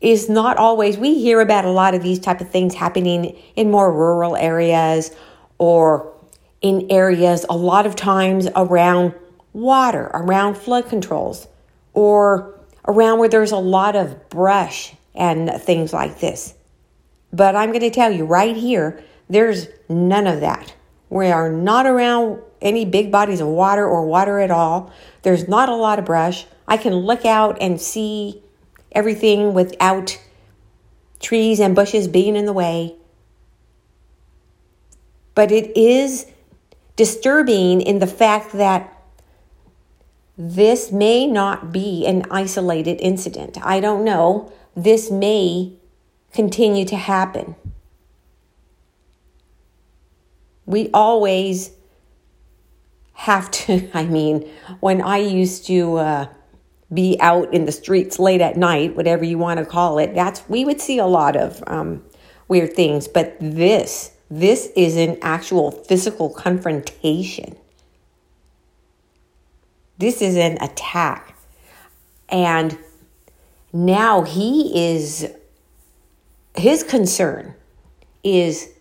is 0.01 0.27
not 0.27 0.57
always 0.57 0.97
we 0.97 1.19
hear 1.19 1.39
about 1.39 1.63
a 1.63 1.69
lot 1.69 1.93
of 1.93 2.01
these 2.01 2.19
type 2.19 2.41
of 2.41 2.49
things 2.49 2.73
happening 2.73 3.37
in 3.55 3.69
more 3.69 3.93
rural 3.93 4.35
areas 4.35 5.15
or 5.59 6.11
in 6.61 6.87
areas 6.89 7.45
a 7.49 7.55
lot 7.55 7.85
of 7.85 7.95
times 7.95 8.47
around 8.55 9.13
water 9.53 10.09
around 10.13 10.55
flood 10.55 10.89
controls 10.89 11.47
or 11.93 12.59
around 12.87 13.19
where 13.19 13.29
there's 13.29 13.51
a 13.51 13.57
lot 13.57 13.95
of 13.95 14.29
brush 14.29 14.93
and 15.13 15.49
things 15.61 15.93
like 15.93 16.19
this. 16.19 16.53
But 17.33 17.55
i'm 17.55 17.69
going 17.69 17.81
to 17.81 17.89
tell 17.89 18.11
you 18.11 18.25
right 18.25 18.55
here 18.55 19.03
there's 19.29 19.67
none 19.87 20.27
of 20.27 20.41
that. 20.41 20.73
We 21.09 21.27
are 21.27 21.49
not 21.49 21.85
around 21.85 22.41
any 22.61 22.83
big 22.83 23.11
bodies 23.11 23.39
of 23.39 23.47
water 23.47 23.87
or 23.87 24.05
water 24.05 24.39
at 24.39 24.51
all. 24.51 24.91
There's 25.21 25.47
not 25.47 25.69
a 25.69 25.75
lot 25.75 25.99
of 25.99 26.05
brush. 26.05 26.45
I 26.67 26.75
can 26.75 26.93
look 26.93 27.25
out 27.25 27.57
and 27.61 27.79
see 27.79 28.43
everything 28.91 29.53
without 29.53 30.19
trees 31.21 31.61
and 31.61 31.75
bushes 31.75 32.09
being 32.09 32.35
in 32.35 32.45
the 32.45 32.53
way. 32.53 32.95
But 35.33 35.51
it 35.51 35.77
is 35.77 36.25
disturbing 36.97 37.81
in 37.81 37.99
the 37.99 38.07
fact 38.07 38.51
that 38.53 39.00
this 40.37 40.91
may 40.91 41.27
not 41.27 41.71
be 41.71 42.05
an 42.05 42.23
isolated 42.31 42.99
incident. 43.01 43.57
I 43.63 43.79
don't 43.79 44.03
know. 44.03 44.51
This 44.75 45.11
may 45.11 45.73
continue 46.33 46.85
to 46.85 46.95
happen. 46.95 47.55
We 50.65 50.89
always 50.93 51.71
have 53.13 53.51
to, 53.51 53.89
I 53.93 54.05
mean, 54.05 54.49
when 54.79 55.01
I 55.01 55.17
used 55.17 55.65
to, 55.67 55.97
uh, 55.97 56.27
be 56.93 57.17
out 57.21 57.53
in 57.53 57.65
the 57.65 57.71
streets 57.71 58.19
late 58.19 58.41
at 58.41 58.57
night, 58.57 58.95
whatever 58.95 59.23
you 59.23 59.37
want 59.37 59.59
to 59.59 59.65
call 59.65 59.97
it, 59.97 60.13
that's 60.13 60.47
we 60.49 60.65
would 60.65 60.81
see 60.81 60.97
a 60.97 61.05
lot 61.05 61.35
of 61.35 61.63
um, 61.67 62.03
weird 62.47 62.73
things. 62.73 63.07
But 63.07 63.37
this, 63.39 64.11
this 64.29 64.71
is 64.75 64.97
an 64.97 65.17
actual 65.21 65.71
physical 65.71 66.29
confrontation. 66.29 67.55
This 70.01 70.19
is 70.19 70.35
an 70.35 70.57
attack. 70.59 71.37
And 72.27 72.75
now 73.71 74.23
he 74.23 74.93
is 74.93 75.31
his 76.55 76.83
concern 76.83 77.53
is 78.23 78.71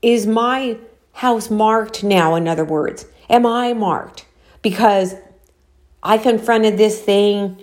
is 0.00 0.28
my 0.28 0.78
house 1.12 1.50
marked 1.50 2.04
now 2.04 2.36
in 2.36 2.46
other 2.46 2.64
words? 2.64 3.06
Am 3.28 3.44
i 3.44 3.72
marked? 3.72 4.26
Because 4.62 5.16
i 6.04 6.16
confronted 6.18 6.78
this 6.78 7.02
thing 7.02 7.60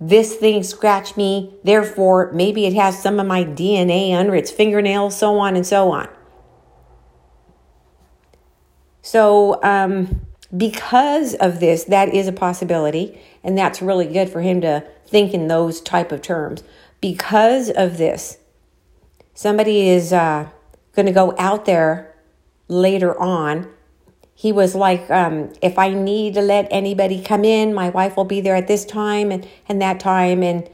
this 0.00 0.34
thing 0.34 0.64
scratched 0.64 1.16
me 1.16 1.54
therefore 1.62 2.32
maybe 2.32 2.66
it 2.66 2.74
has 2.74 3.00
some 3.00 3.20
of 3.20 3.26
my 3.26 3.44
dna 3.44 4.14
under 4.18 4.34
its 4.34 4.50
fingernails 4.50 5.16
so 5.16 5.38
on 5.38 5.54
and 5.54 5.66
so 5.66 5.92
on. 5.92 6.08
So 9.02 9.62
um, 9.62 10.26
because 10.56 11.34
of 11.34 11.60
this 11.60 11.84
that 11.84 12.14
is 12.14 12.28
a 12.28 12.32
possibility 12.32 13.20
and 13.42 13.56
that's 13.56 13.82
really 13.82 14.06
good 14.06 14.28
for 14.28 14.40
him 14.40 14.60
to 14.60 14.84
think 15.06 15.34
in 15.34 15.48
those 15.48 15.80
type 15.80 16.12
of 16.12 16.22
terms. 16.22 16.62
Because 17.00 17.70
of 17.70 17.98
this 17.98 18.38
somebody 19.34 19.88
is 19.88 20.12
uh, 20.12 20.48
going 20.94 21.06
to 21.06 21.12
go 21.12 21.34
out 21.38 21.64
there 21.64 22.14
later 22.68 23.18
on. 23.20 23.68
He 24.34 24.52
was 24.52 24.74
like 24.74 25.10
um, 25.10 25.52
if 25.62 25.78
i 25.78 25.90
need 25.90 26.34
to 26.34 26.40
let 26.40 26.66
anybody 26.70 27.22
come 27.22 27.44
in 27.44 27.72
my 27.72 27.88
wife 27.90 28.16
will 28.16 28.24
be 28.24 28.40
there 28.40 28.56
at 28.56 28.66
this 28.66 28.84
time 28.84 29.30
and, 29.30 29.48
and 29.68 29.80
that 29.80 30.00
time 30.00 30.42
and 30.42 30.68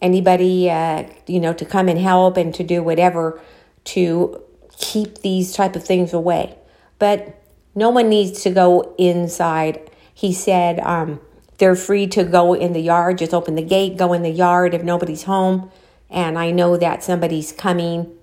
anybody 0.00 0.70
uh, 0.70 1.04
you 1.26 1.40
know 1.40 1.52
to 1.52 1.64
come 1.64 1.88
and 1.88 1.98
help 1.98 2.36
and 2.36 2.54
to 2.54 2.62
do 2.62 2.82
whatever 2.82 3.40
to 3.84 4.42
keep 4.78 5.18
these 5.18 5.52
type 5.52 5.74
of 5.76 5.84
things 5.84 6.12
away. 6.12 6.56
But 6.98 7.42
no 7.76 7.90
one 7.90 8.08
needs 8.08 8.42
to 8.42 8.50
go 8.50 8.94
inside. 8.98 9.90
He 10.12 10.32
said 10.32 10.80
um, 10.80 11.20
they're 11.58 11.76
free 11.76 12.06
to 12.08 12.24
go 12.24 12.54
in 12.54 12.72
the 12.72 12.80
yard. 12.80 13.18
Just 13.18 13.34
open 13.34 13.54
the 13.54 13.62
gate 13.62 13.96
go 13.96 14.12
in 14.14 14.22
the 14.22 14.30
yard 14.30 14.74
if 14.74 14.82
nobody's 14.82 15.24
home. 15.24 15.70
And 16.08 16.38
i 16.38 16.50
know 16.50 16.76
that 16.76 17.04
somebody's 17.04 17.52
coming 17.52 18.16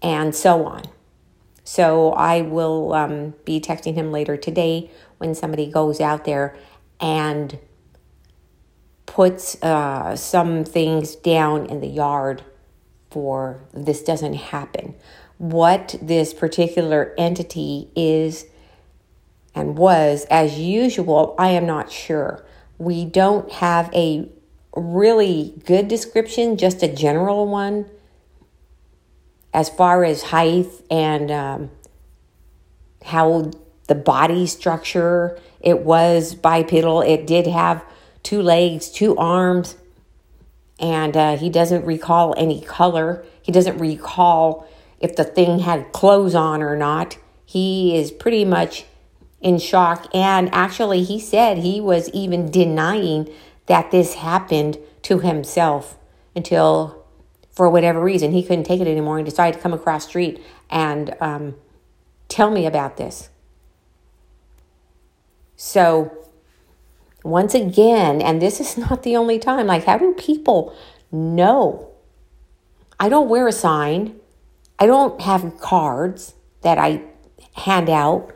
and 0.00 0.34
so 0.34 0.64
on. 0.64 0.84
So 1.64 2.12
I 2.12 2.42
will 2.42 2.92
um, 2.92 3.34
be 3.44 3.60
texting 3.60 3.94
him 3.94 4.12
later 4.12 4.36
today 4.36 4.90
when 5.18 5.34
somebody 5.34 5.70
goes 5.70 6.00
out 6.00 6.24
there 6.24 6.56
and 7.00 7.58
puts 9.06 9.60
uh, 9.62 10.14
some 10.14 10.64
things 10.64 11.16
down 11.16 11.66
in 11.66 11.80
the 11.80 11.88
yard 11.88 12.42
for 13.10 13.60
this 13.72 14.02
doesn't 14.02 14.34
happen. 14.34 14.94
What 15.38 15.96
this 16.00 16.32
particular 16.32 17.14
entity 17.18 17.90
is 17.96 18.46
and 19.54 19.76
was, 19.76 20.24
as 20.30 20.58
usual, 20.58 21.34
I 21.38 21.48
am 21.48 21.66
not 21.66 21.90
sure. 21.90 22.44
We 22.78 23.04
don't 23.04 23.50
have 23.52 23.92
a 23.94 24.28
really 24.74 25.54
good 25.66 25.88
description, 25.88 26.56
just 26.56 26.82
a 26.82 26.88
general 26.88 27.46
one 27.46 27.86
as 29.54 29.68
far 29.68 30.04
as 30.04 30.22
height 30.22 30.66
and 30.90 31.30
um, 31.30 31.70
how 33.04 33.50
the 33.88 33.94
body 33.94 34.46
structure, 34.46 35.38
it 35.60 35.80
was 35.80 36.34
bipedal. 36.34 37.02
It 37.02 37.26
did 37.26 37.46
have 37.46 37.84
two 38.22 38.40
legs, 38.40 38.88
two 38.88 39.16
arms, 39.16 39.76
and 40.78 41.16
uh, 41.16 41.36
he 41.36 41.50
doesn't 41.50 41.84
recall 41.84 42.34
any 42.36 42.62
color. 42.62 43.24
He 43.42 43.52
doesn't 43.52 43.78
recall 43.78 44.66
if 45.00 45.16
the 45.16 45.24
thing 45.24 45.60
had 45.60 45.92
clothes 45.92 46.34
on 46.34 46.62
or 46.62 46.76
not. 46.76 47.18
He 47.44 47.96
is 47.96 48.10
pretty 48.10 48.44
much 48.44 48.86
in 49.42 49.58
shock. 49.58 50.08
And 50.14 50.48
actually, 50.52 51.02
he 51.02 51.20
said 51.20 51.58
he 51.58 51.80
was 51.80 52.08
even 52.10 52.50
denying 52.50 53.28
that 53.66 53.90
this 53.90 54.14
happened 54.14 54.78
to 55.02 55.18
himself 55.18 55.98
until 56.34 57.02
for 57.52 57.68
whatever 57.68 58.00
reason, 58.00 58.32
he 58.32 58.42
couldn't 58.42 58.64
take 58.64 58.80
it 58.80 58.88
anymore 58.88 59.18
and 59.18 59.26
decided 59.26 59.56
to 59.56 59.62
come 59.62 59.74
across 59.74 60.06
street 60.06 60.42
and 60.70 61.14
um, 61.20 61.54
tell 62.28 62.50
me 62.50 62.64
about 62.64 62.96
this. 62.96 63.28
So, 65.54 66.10
once 67.22 67.54
again, 67.54 68.22
and 68.22 68.40
this 68.40 68.58
is 68.58 68.76
not 68.90 69.02
the 69.02 69.16
only 69.16 69.38
time, 69.38 69.66
like, 69.66 69.84
how 69.84 69.98
do 69.98 70.14
people 70.14 70.74
know? 71.10 71.90
I 72.98 73.08
don't 73.08 73.28
wear 73.28 73.46
a 73.46 73.52
sign, 73.52 74.16
I 74.78 74.86
don't 74.86 75.20
have 75.20 75.60
cards 75.60 76.34
that 76.62 76.78
I 76.78 77.02
hand 77.54 77.90
out. 77.90 78.32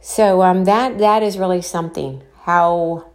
So 0.00 0.42
um, 0.42 0.64
that 0.64 0.98
that 0.98 1.22
is 1.22 1.38
really 1.38 1.62
something. 1.62 2.22
How 2.42 3.10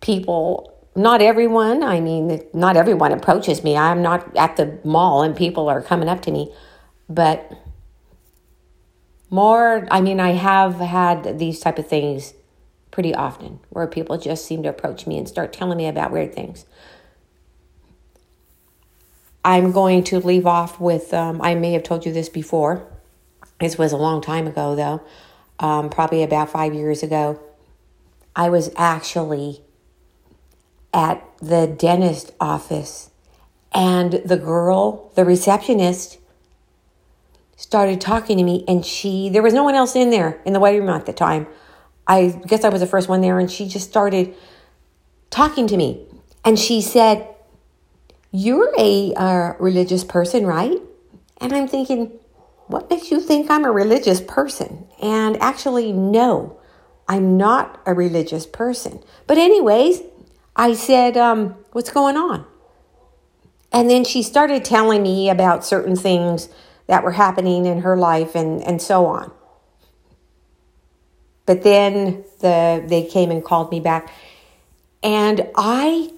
people 0.00 0.74
not 0.98 1.22
everyone, 1.22 1.84
I 1.84 2.00
mean, 2.00 2.42
not 2.52 2.76
everyone 2.76 3.12
approaches 3.12 3.62
me. 3.62 3.76
I'm 3.76 4.02
not 4.02 4.36
at 4.36 4.56
the 4.56 4.78
mall 4.82 5.22
and 5.22 5.36
people 5.36 5.68
are 5.68 5.80
coming 5.80 6.08
up 6.08 6.22
to 6.22 6.32
me, 6.32 6.52
but 7.08 7.52
more, 9.30 9.86
I 9.92 10.00
mean, 10.00 10.18
I 10.18 10.32
have 10.32 10.76
had 10.76 11.38
these 11.38 11.60
type 11.60 11.78
of 11.78 11.86
things 11.86 12.34
pretty 12.90 13.14
often 13.14 13.60
where 13.70 13.86
people 13.86 14.18
just 14.18 14.44
seem 14.44 14.64
to 14.64 14.68
approach 14.68 15.06
me 15.06 15.18
and 15.18 15.28
start 15.28 15.52
telling 15.52 15.78
me 15.78 15.86
about 15.86 16.10
weird 16.10 16.34
things. 16.34 16.64
I'm 19.44 19.70
going 19.70 20.02
to 20.04 20.18
leave 20.18 20.46
off 20.46 20.80
with, 20.80 21.14
um, 21.14 21.40
I 21.40 21.54
may 21.54 21.72
have 21.72 21.84
told 21.84 22.04
you 22.04 22.12
this 22.12 22.28
before. 22.28 22.84
This 23.60 23.76
was 23.76 23.92
a 23.92 23.96
long 23.96 24.20
time 24.20 24.46
ago, 24.46 24.74
though, 24.76 25.02
um, 25.58 25.90
probably 25.90 26.22
about 26.22 26.50
five 26.50 26.74
years 26.74 27.02
ago. 27.02 27.40
I 28.36 28.48
was 28.48 28.70
actually 28.76 29.62
at 30.94 31.24
the 31.40 31.66
dentist 31.66 32.32
office, 32.40 33.10
and 33.72 34.22
the 34.24 34.36
girl, 34.36 35.10
the 35.14 35.24
receptionist, 35.24 36.18
started 37.56 38.00
talking 38.00 38.38
to 38.38 38.44
me, 38.44 38.64
and 38.68 38.86
she, 38.86 39.28
there 39.28 39.42
was 39.42 39.52
no 39.52 39.64
one 39.64 39.74
else 39.74 39.96
in 39.96 40.10
there 40.10 40.40
in 40.44 40.52
the 40.52 40.60
waiting 40.60 40.82
room 40.82 40.90
at 40.90 41.06
the 41.06 41.12
time. 41.12 41.46
I 42.06 42.40
guess 42.46 42.64
I 42.64 42.68
was 42.68 42.80
the 42.80 42.86
first 42.86 43.08
one 43.08 43.20
there, 43.20 43.38
and 43.38 43.50
she 43.50 43.68
just 43.68 43.88
started 43.88 44.34
talking 45.30 45.66
to 45.66 45.76
me. 45.76 46.06
And 46.44 46.58
she 46.58 46.80
said, 46.80 47.28
You're 48.30 48.72
a 48.78 49.12
uh, 49.14 49.54
religious 49.58 50.04
person, 50.04 50.46
right? 50.46 50.80
And 51.40 51.52
I'm 51.52 51.68
thinking, 51.68 52.17
What 52.68 52.88
makes 52.90 53.10
you 53.10 53.20
think 53.20 53.50
I'm 53.50 53.64
a 53.64 53.72
religious 53.72 54.20
person? 54.20 54.86
And 55.02 55.36
actually, 55.42 55.92
no, 55.92 56.58
I'm 57.08 57.36
not 57.36 57.80
a 57.86 57.94
religious 57.94 58.46
person. 58.46 59.02
But, 59.26 59.38
anyways, 59.38 60.02
I 60.54 60.74
said, 60.74 61.16
um, 61.16 61.56
What's 61.72 61.90
going 61.90 62.16
on? 62.16 62.46
And 63.72 63.90
then 63.90 64.04
she 64.04 64.22
started 64.22 64.64
telling 64.64 65.02
me 65.02 65.28
about 65.28 65.64
certain 65.64 65.96
things 65.96 66.48
that 66.86 67.04
were 67.04 67.12
happening 67.12 67.66
in 67.66 67.80
her 67.82 67.96
life 67.96 68.34
and, 68.34 68.62
and 68.62 68.80
so 68.80 69.06
on. 69.06 69.30
But 71.46 71.62
then 71.62 72.24
the 72.40 72.84
they 72.86 73.04
came 73.04 73.30
and 73.30 73.44
called 73.44 73.70
me 73.70 73.80
back. 73.80 74.12
And 75.02 75.48
I 75.56 76.12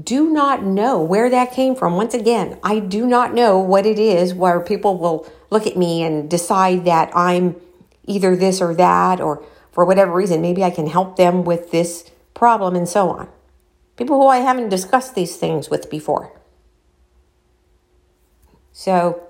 do 0.00 0.30
not 0.30 0.62
know 0.62 1.00
where 1.02 1.30
that 1.30 1.52
came 1.52 1.74
from. 1.74 1.96
Once 1.96 2.14
again, 2.14 2.58
I 2.62 2.78
do 2.78 3.06
not 3.06 3.34
know 3.34 3.58
what 3.58 3.86
it 3.86 3.98
is 3.98 4.34
where 4.34 4.60
people 4.60 4.98
will 4.98 5.26
look 5.50 5.66
at 5.66 5.76
me 5.76 6.02
and 6.02 6.30
decide 6.30 6.84
that 6.84 7.10
I'm 7.14 7.56
either 8.04 8.36
this 8.36 8.60
or 8.60 8.74
that, 8.74 9.20
or 9.20 9.44
for 9.72 9.84
whatever 9.84 10.12
reason, 10.12 10.40
maybe 10.40 10.64
I 10.64 10.70
can 10.70 10.86
help 10.86 11.16
them 11.16 11.44
with 11.44 11.70
this 11.70 12.10
problem 12.34 12.76
and 12.76 12.88
so 12.88 13.10
on 13.10 13.28
people 14.00 14.18
who 14.18 14.28
I 14.28 14.38
haven't 14.38 14.70
discussed 14.70 15.14
these 15.14 15.36
things 15.36 15.68
with 15.68 15.90
before. 15.90 16.32
So 18.72 19.22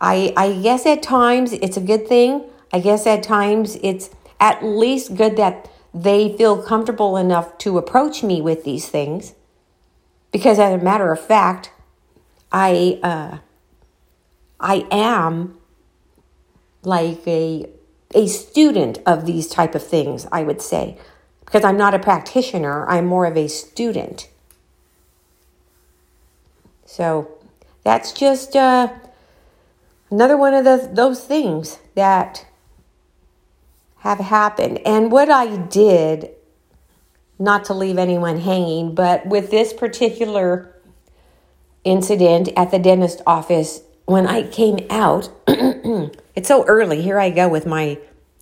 I 0.00 0.32
I 0.36 0.52
guess 0.60 0.84
at 0.84 1.00
times 1.00 1.52
it's 1.52 1.76
a 1.76 1.80
good 1.80 2.08
thing. 2.08 2.42
I 2.72 2.80
guess 2.80 3.06
at 3.06 3.22
times 3.22 3.78
it's 3.84 4.10
at 4.40 4.64
least 4.64 5.14
good 5.14 5.36
that 5.36 5.70
they 5.92 6.36
feel 6.36 6.62
comfortable 6.62 7.16
enough 7.16 7.58
to 7.58 7.78
approach 7.78 8.22
me 8.22 8.40
with 8.40 8.64
these 8.64 8.88
things. 8.88 9.34
Because 10.32 10.58
as 10.58 10.80
a 10.80 10.84
matter 10.84 11.12
of 11.12 11.20
fact, 11.20 11.72
I 12.52 13.00
uh, 13.02 13.38
I 14.58 14.86
am 14.90 15.58
like 16.82 17.26
a 17.26 17.68
a 18.14 18.26
student 18.26 18.98
of 19.06 19.26
these 19.26 19.48
type 19.48 19.74
of 19.74 19.86
things, 19.86 20.26
I 20.32 20.42
would 20.42 20.60
say 20.60 20.98
because 21.50 21.64
I'm 21.64 21.76
not 21.76 21.94
a 21.94 21.98
practitioner, 21.98 22.88
I'm 22.88 23.06
more 23.06 23.26
of 23.26 23.36
a 23.36 23.48
student. 23.48 24.28
So 26.86 27.38
that's 27.82 28.12
just 28.12 28.54
uh, 28.54 28.92
another 30.12 30.36
one 30.36 30.54
of 30.54 30.64
the, 30.64 30.88
those 30.92 31.24
things 31.24 31.80
that 31.96 32.46
have 34.00 34.18
happened. 34.18 34.78
And 34.86 35.12
what 35.12 35.30
I 35.30 35.56
did, 35.56 36.30
not 37.38 37.66
to 37.66 37.74
leave 37.74 37.98
anyone 37.98 38.40
hanging, 38.40 38.94
but 38.94 39.26
with 39.26 39.50
this 39.50 39.72
particular 39.72 40.74
incident 41.84 42.48
at 42.56 42.70
the 42.70 42.78
dentist 42.78 43.22
office, 43.26 43.82
when 44.06 44.26
I 44.26 44.42
came 44.48 44.78
out, 44.90 45.30
it's 45.46 46.48
so 46.48 46.64
early. 46.64 47.02
Here 47.02 47.18
I 47.18 47.30
go 47.30 47.48
with 47.48 47.66
my 47.66 47.98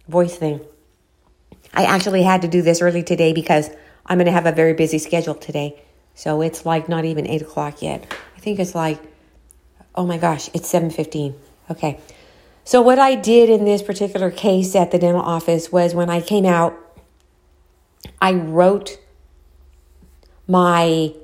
voice 0.09 0.37
thing. 0.37 0.61
I 1.75 1.85
actually 1.85 2.23
had 2.23 2.42
to 2.42 2.49
do 2.49 2.62
this 2.62 2.81
early 2.81 3.03
today 3.03 3.33
because 3.33 3.68
I'm 4.07 4.18
going 4.18 4.27
to 4.27 4.33
have 4.33 4.47
a 4.47 4.53
very 4.53 4.73
busy 4.73 4.99
schedule 4.99 5.35
today. 5.35 5.81
So 6.14 6.40
it's 6.40 6.64
like 6.64 6.88
not 6.88 7.05
even 7.05 7.27
eight 7.27 7.42
o'clock 7.42 7.83
yet. 7.83 8.12
I 8.37 8.40
think 8.40 8.59
it's 8.59 8.75
like, 8.75 9.01
oh 9.94 10.07
my 10.07 10.18
gosh, 10.18 10.49
it's 10.55 10.73
7.15. 10.73 11.35
Okay. 11.71 12.01
So 12.68 12.83
what 12.83 12.98
I 12.98 13.14
did 13.14 13.48
in 13.48 13.64
this 13.64 13.81
particular 13.81 14.31
case 14.31 14.76
at 14.76 14.90
the 14.90 14.98
dental 14.98 15.22
office 15.22 15.72
was 15.72 15.94
when 15.94 16.11
I 16.11 16.20
came 16.20 16.44
out, 16.44 16.76
I 18.20 18.35
wrote 18.35 19.00
my 20.46 21.14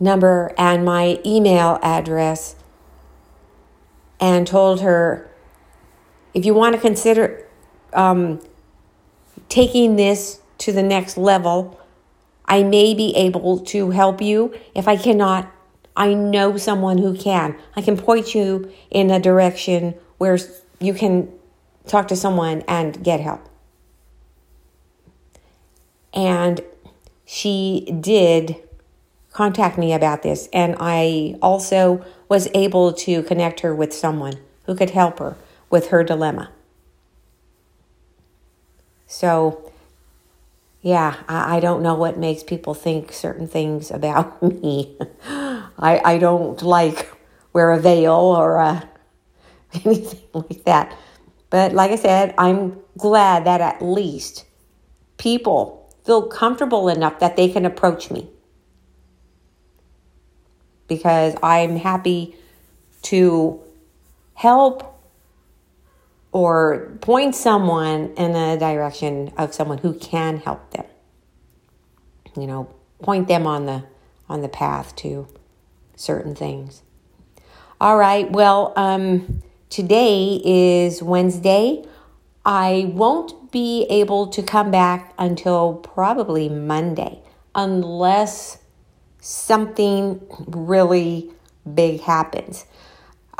number 0.00 0.52
and 0.58 0.84
my 0.84 1.20
email 1.24 1.78
address 1.84 2.56
and 4.18 4.44
told 4.44 4.80
her 4.80 5.30
if 6.34 6.44
you 6.44 6.52
want 6.52 6.74
to 6.74 6.80
consider 6.80 7.46
um, 7.92 8.40
taking 9.48 9.94
this 9.94 10.40
to 10.58 10.72
the 10.72 10.82
next 10.82 11.16
level, 11.16 11.80
I 12.44 12.64
may 12.64 12.92
be 12.92 13.14
able 13.14 13.60
to 13.66 13.90
help 13.90 14.20
you. 14.20 14.52
If 14.74 14.88
I 14.88 14.96
cannot, 14.96 15.48
I 15.96 16.12
know 16.12 16.56
someone 16.56 16.98
who 16.98 17.16
can. 17.16 17.56
I 17.76 17.82
can 17.82 17.96
point 17.96 18.34
you 18.34 18.72
in 18.90 19.12
a 19.12 19.20
direction 19.20 19.94
where 20.18 20.38
you 20.80 20.94
can 20.94 21.32
talk 21.86 22.08
to 22.08 22.16
someone 22.16 22.62
and 22.68 23.02
get 23.02 23.20
help. 23.20 23.48
And 26.12 26.60
she 27.24 27.86
did 28.00 28.56
contact 29.32 29.76
me 29.76 29.92
about 29.92 30.22
this, 30.22 30.48
and 30.52 30.76
I 30.78 31.36
also 31.42 32.04
was 32.28 32.48
able 32.54 32.92
to 32.92 33.22
connect 33.24 33.60
her 33.60 33.74
with 33.74 33.92
someone 33.92 34.34
who 34.66 34.74
could 34.76 34.90
help 34.90 35.18
her 35.18 35.36
with 35.70 35.88
her 35.88 36.04
dilemma. 36.04 36.50
So, 39.06 39.72
yeah, 40.82 41.16
I, 41.28 41.56
I 41.56 41.60
don't 41.60 41.82
know 41.82 41.94
what 41.94 42.16
makes 42.16 42.42
people 42.42 42.74
think 42.74 43.12
certain 43.12 43.48
things 43.48 43.90
about 43.90 44.40
me. 44.62 44.96
I, 45.26 46.00
I 46.04 46.18
don't 46.18 46.62
like 46.62 47.12
wear 47.52 47.72
a 47.72 47.80
veil 47.80 48.12
or 48.12 48.58
uh, 48.58 48.80
anything 49.84 50.20
like 50.32 50.64
that. 50.64 50.96
But 51.50 51.72
like 51.72 51.90
I 51.90 51.96
said, 51.96 52.34
I'm 52.38 52.80
glad 52.98 53.44
that 53.44 53.60
at 53.60 53.82
least 53.82 54.44
people 55.18 55.94
feel 56.04 56.22
comfortable 56.26 56.88
enough 56.88 57.20
that 57.20 57.36
they 57.36 57.48
can 57.48 57.64
approach 57.64 58.10
me. 58.10 58.28
Because 60.86 61.34
I'm 61.42 61.76
happy 61.76 62.36
to 63.02 63.60
help 64.34 64.94
or 66.32 66.98
point 67.00 67.34
someone 67.34 68.12
in 68.16 68.34
a 68.34 68.58
direction 68.58 69.32
of 69.38 69.54
someone 69.54 69.78
who 69.78 69.94
can 69.94 70.38
help 70.38 70.70
them. 70.72 70.84
You 72.36 72.46
know, 72.46 72.74
point 73.02 73.28
them 73.28 73.46
on 73.46 73.66
the 73.66 73.84
on 74.28 74.42
the 74.42 74.48
path 74.48 74.96
to 74.96 75.28
certain 75.94 76.34
things. 76.34 76.82
All 77.80 77.96
right. 77.96 78.30
Well, 78.30 78.72
um, 78.76 79.42
today 79.74 80.40
is 80.44 81.02
Wednesday. 81.02 81.84
I 82.44 82.92
won't 82.94 83.50
be 83.50 83.86
able 83.90 84.28
to 84.28 84.42
come 84.42 84.70
back 84.70 85.12
until 85.18 85.74
probably 85.74 86.48
Monday, 86.48 87.22
unless 87.54 88.58
something 89.20 90.20
really 90.46 91.30
big 91.74 92.00
happens. 92.02 92.66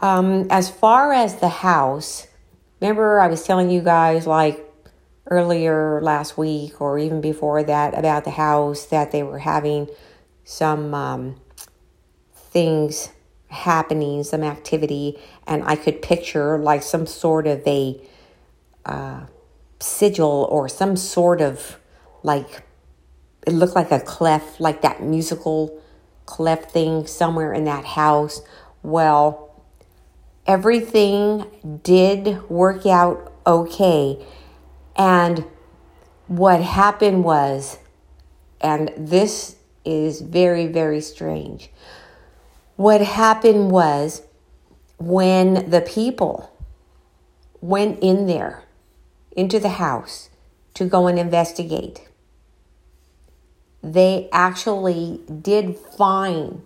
Um, 0.03 0.49
as 0.51 0.68
far 0.68 1.12
as 1.12 1.37
the 1.37 1.49
house, 1.49 2.27
Remember, 2.85 3.18
I 3.18 3.29
was 3.29 3.42
telling 3.44 3.70
you 3.70 3.81
guys 3.81 4.27
like 4.27 4.62
earlier 5.31 6.03
last 6.03 6.37
week 6.37 6.83
or 6.83 6.99
even 6.99 7.23
before 7.23 7.62
that 7.62 7.99
about 7.99 8.25
the 8.25 8.31
house 8.31 8.85
that 8.87 9.11
they 9.11 9.23
were 9.23 9.38
having 9.38 9.88
some 10.44 10.92
um, 10.92 11.37
things 12.35 13.09
happening, 13.55 14.25
some 14.25 14.43
activity, 14.43 15.19
and 15.47 15.62
I 15.64 15.77
could 15.77 16.03
picture 16.03 16.59
like 16.59 16.83
some 16.83 17.07
sort 17.07 17.47
of 17.47 17.67
a 17.67 18.01
uh, 18.85 19.27
sigil 19.81 20.47
or 20.51 20.69
some 20.69 20.97
sort 20.97 21.40
of 21.40 21.79
like 22.23 22.62
it 23.47 23.53
looked 23.53 23.75
like 23.75 23.90
a 23.90 24.01
clef, 24.01 24.59
like 24.59 24.83
that 24.83 25.03
musical 25.03 25.81
clef 26.27 26.71
thing 26.71 27.07
somewhere 27.07 27.53
in 27.53 27.64
that 27.64 27.85
house. 27.85 28.40
Well, 28.83 29.62
everything 30.47 31.81
did 31.83 32.49
work 32.49 32.87
out 32.87 33.33
okay. 33.47 34.25
And 34.97 35.45
what 36.27 36.62
happened 36.62 37.25
was, 37.25 37.79
and 38.61 38.93
this 38.97 39.57
is 39.85 40.21
very, 40.23 40.67
very 40.67 41.01
strange. 41.01 41.71
What 42.76 43.00
happened 43.00 43.70
was 43.70 44.22
when 44.98 45.70
the 45.70 45.80
people 45.80 46.50
went 47.60 48.00
in 48.00 48.26
there, 48.26 48.64
into 49.37 49.60
the 49.60 49.70
house 49.70 50.28
to 50.74 50.84
go 50.84 51.06
and 51.06 51.18
investigate, 51.18 52.08
they 53.82 54.28
actually 54.32 55.20
did 55.42 55.76
find 55.76 56.62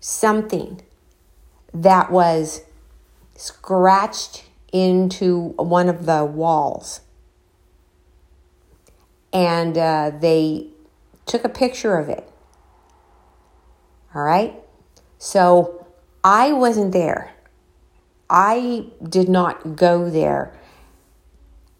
something 0.00 0.80
that 1.72 2.10
was 2.10 2.62
scratched 3.36 4.44
into 4.72 5.50
one 5.56 5.88
of 5.88 6.06
the 6.06 6.24
walls. 6.24 7.00
And 9.32 9.76
uh, 9.76 10.12
they 10.18 10.68
took 11.26 11.44
a 11.44 11.48
picture 11.48 11.96
of 11.96 12.08
it. 12.08 12.28
All 14.14 14.22
right? 14.22 14.63
So 15.24 15.86
I 16.22 16.52
wasn't 16.52 16.92
there. 16.92 17.32
I 18.28 18.88
did 19.02 19.26
not 19.26 19.74
go 19.74 20.10
there. 20.10 20.52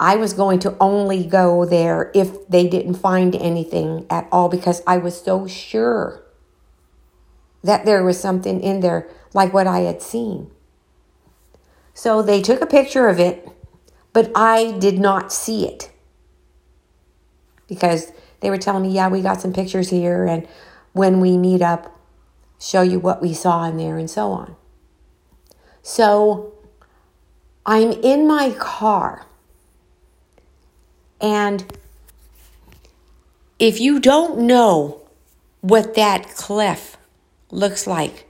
I 0.01 0.17
was 0.17 0.33
going 0.33 0.61
to 0.61 0.75
only 0.81 1.27
go 1.27 1.67
there 1.67 2.11
if 2.15 2.49
they 2.49 2.67
didn't 2.67 2.95
find 2.95 3.37
anything 3.37 4.07
at 4.09 4.27
all 4.33 4.49
because 4.49 4.81
I 4.87 4.97
was 4.97 5.21
so 5.21 5.47
sure 5.47 6.25
that 7.63 7.85
there 7.85 8.03
was 8.03 8.19
something 8.19 8.63
in 8.63 8.81
there 8.81 9.11
like 9.35 9.53
what 9.53 9.67
I 9.67 9.81
had 9.81 10.01
seen. 10.01 10.51
So 11.93 12.23
they 12.23 12.41
took 12.41 12.63
a 12.63 12.67
picture 12.67 13.09
of 13.09 13.21
it, 13.21 13.47
but 14.15 14.33
I 14.35 14.73
did 14.79 14.99
not 14.99 15.35
see 15.35 15.69
it 15.69 15.93
because 17.69 18.11
they 18.41 18.49
were 18.49 18.57
telling 18.57 18.85
me, 18.85 18.95
yeah, 18.95 19.09
we 19.09 19.21
got 19.21 19.43
some 19.43 19.53
pictures 19.53 19.91
here, 19.91 20.25
and 20.25 20.49
when 20.93 21.21
we 21.21 21.37
meet 21.37 21.61
up, 21.61 21.94
show 22.65 22.81
you 22.81 22.99
what 22.99 23.21
we 23.21 23.35
saw 23.35 23.65
in 23.65 23.77
there, 23.77 23.99
and 23.99 24.11
so 24.11 24.31
on. 24.31 24.57
So 25.83 26.55
I'm 27.67 27.93
in 27.93 28.27
my 28.27 28.51
car, 28.51 29.27
and 31.21 31.65
if 33.59 33.81
you 33.81 34.01
don't 34.01 34.39
know 34.41 35.03
what 35.61 35.95
that 35.95 36.35
clef 36.35 36.97
looks 37.51 37.87
like, 37.87 38.29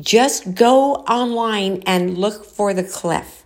just 0.00 0.54
go 0.54 0.94
online 0.94 1.82
and 1.86 2.18
look 2.18 2.44
for 2.44 2.72
the 2.74 2.82
clef. 2.82 3.44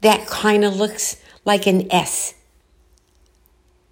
That 0.00 0.26
kind 0.26 0.64
of 0.64 0.76
looks 0.76 1.16
like 1.44 1.66
an 1.66 1.90
S. 1.92 2.34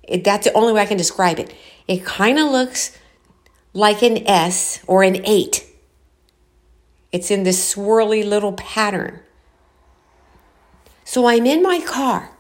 It, 0.03 0.25
that's 0.25 0.47
the 0.47 0.53
only 0.53 0.73
way 0.73 0.83
I 0.83 0.87
can 0.87 0.97
describe 0.97 1.38
it. 1.38 1.55
It 1.87 2.05
kind 2.05 2.38
of 2.38 2.51
looks 2.51 2.99
like 3.72 4.02
an 4.02 4.26
S 4.26 4.80
or 4.87 5.02
an 5.02 5.24
8. 5.24 5.66
It's 7.11 7.30
in 7.30 7.42
this 7.42 7.74
swirly 7.74 8.24
little 8.24 8.52
pattern. 8.52 9.20
So 11.04 11.26
I'm 11.26 11.46
in 11.46 11.62
my 11.62 11.80
car 11.80 12.30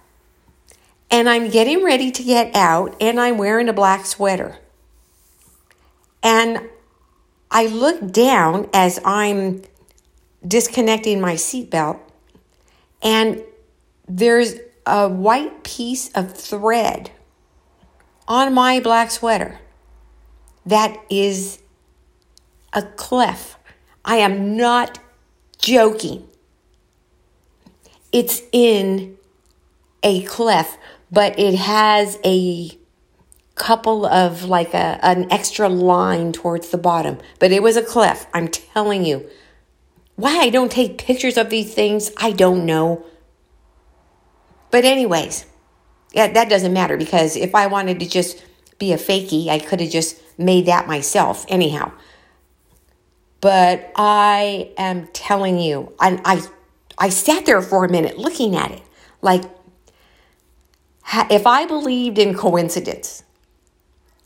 and 1.10 1.28
I'm 1.28 1.50
getting 1.50 1.84
ready 1.84 2.10
to 2.10 2.22
get 2.22 2.54
out 2.54 2.96
and 3.00 3.20
I'm 3.20 3.36
wearing 3.36 3.68
a 3.68 3.72
black 3.72 4.06
sweater. 4.06 4.58
And 6.22 6.68
I 7.50 7.66
look 7.66 8.10
down 8.10 8.70
as 8.72 8.98
I'm 9.04 9.62
disconnecting 10.46 11.20
my 11.20 11.34
seatbelt, 11.34 12.00
and 13.02 13.42
there's 14.08 14.54
a 14.86 15.08
white 15.08 15.62
piece 15.62 16.10
of 16.14 16.34
thread 16.34 17.10
on 18.26 18.54
my 18.54 18.80
black 18.80 19.10
sweater 19.10 19.60
that 20.66 20.96
is 21.10 21.58
a 22.72 22.82
clef. 22.82 23.56
I 24.04 24.16
am 24.16 24.56
not 24.56 24.98
joking. 25.58 26.28
It's 28.12 28.42
in 28.52 29.16
a 30.02 30.22
clef, 30.22 30.76
but 31.10 31.38
it 31.38 31.54
has 31.54 32.18
a 32.24 32.70
couple 33.54 34.06
of 34.06 34.44
like 34.44 34.74
a, 34.74 34.98
an 35.02 35.30
extra 35.30 35.68
line 35.68 36.32
towards 36.32 36.70
the 36.70 36.78
bottom, 36.78 37.18
but 37.38 37.52
it 37.52 37.62
was 37.62 37.76
a 37.76 37.82
clef. 37.82 38.26
I'm 38.34 38.48
telling 38.48 39.04
you. 39.04 39.28
Why 40.16 40.38
I 40.38 40.50
don't 40.50 40.70
take 40.70 40.98
pictures 40.98 41.38
of 41.38 41.50
these 41.50 41.74
things, 41.74 42.12
I 42.18 42.32
don't 42.32 42.66
know. 42.66 43.04
But, 44.70 44.84
anyways, 44.84 45.46
yeah, 46.12 46.32
that 46.32 46.48
doesn't 46.48 46.72
matter 46.72 46.96
because 46.96 47.36
if 47.36 47.54
I 47.54 47.66
wanted 47.66 48.00
to 48.00 48.08
just 48.08 48.44
be 48.82 48.92
a 48.92 48.96
fakie. 48.98 49.46
I 49.46 49.60
could 49.60 49.80
have 49.80 49.90
just 49.90 50.20
made 50.36 50.66
that 50.66 50.88
myself, 50.88 51.46
anyhow. 51.48 51.92
But 53.40 53.92
I 53.94 54.72
am 54.76 55.06
telling 55.12 55.60
you, 55.60 55.94
I, 56.00 56.20
I, 56.24 56.42
I 56.98 57.08
sat 57.08 57.46
there 57.46 57.62
for 57.62 57.84
a 57.84 57.88
minute 57.88 58.18
looking 58.18 58.56
at 58.56 58.72
it. 58.72 58.82
Like, 59.20 59.44
if 61.30 61.46
I 61.46 61.64
believed 61.64 62.18
in 62.18 62.34
coincidence, 62.34 63.22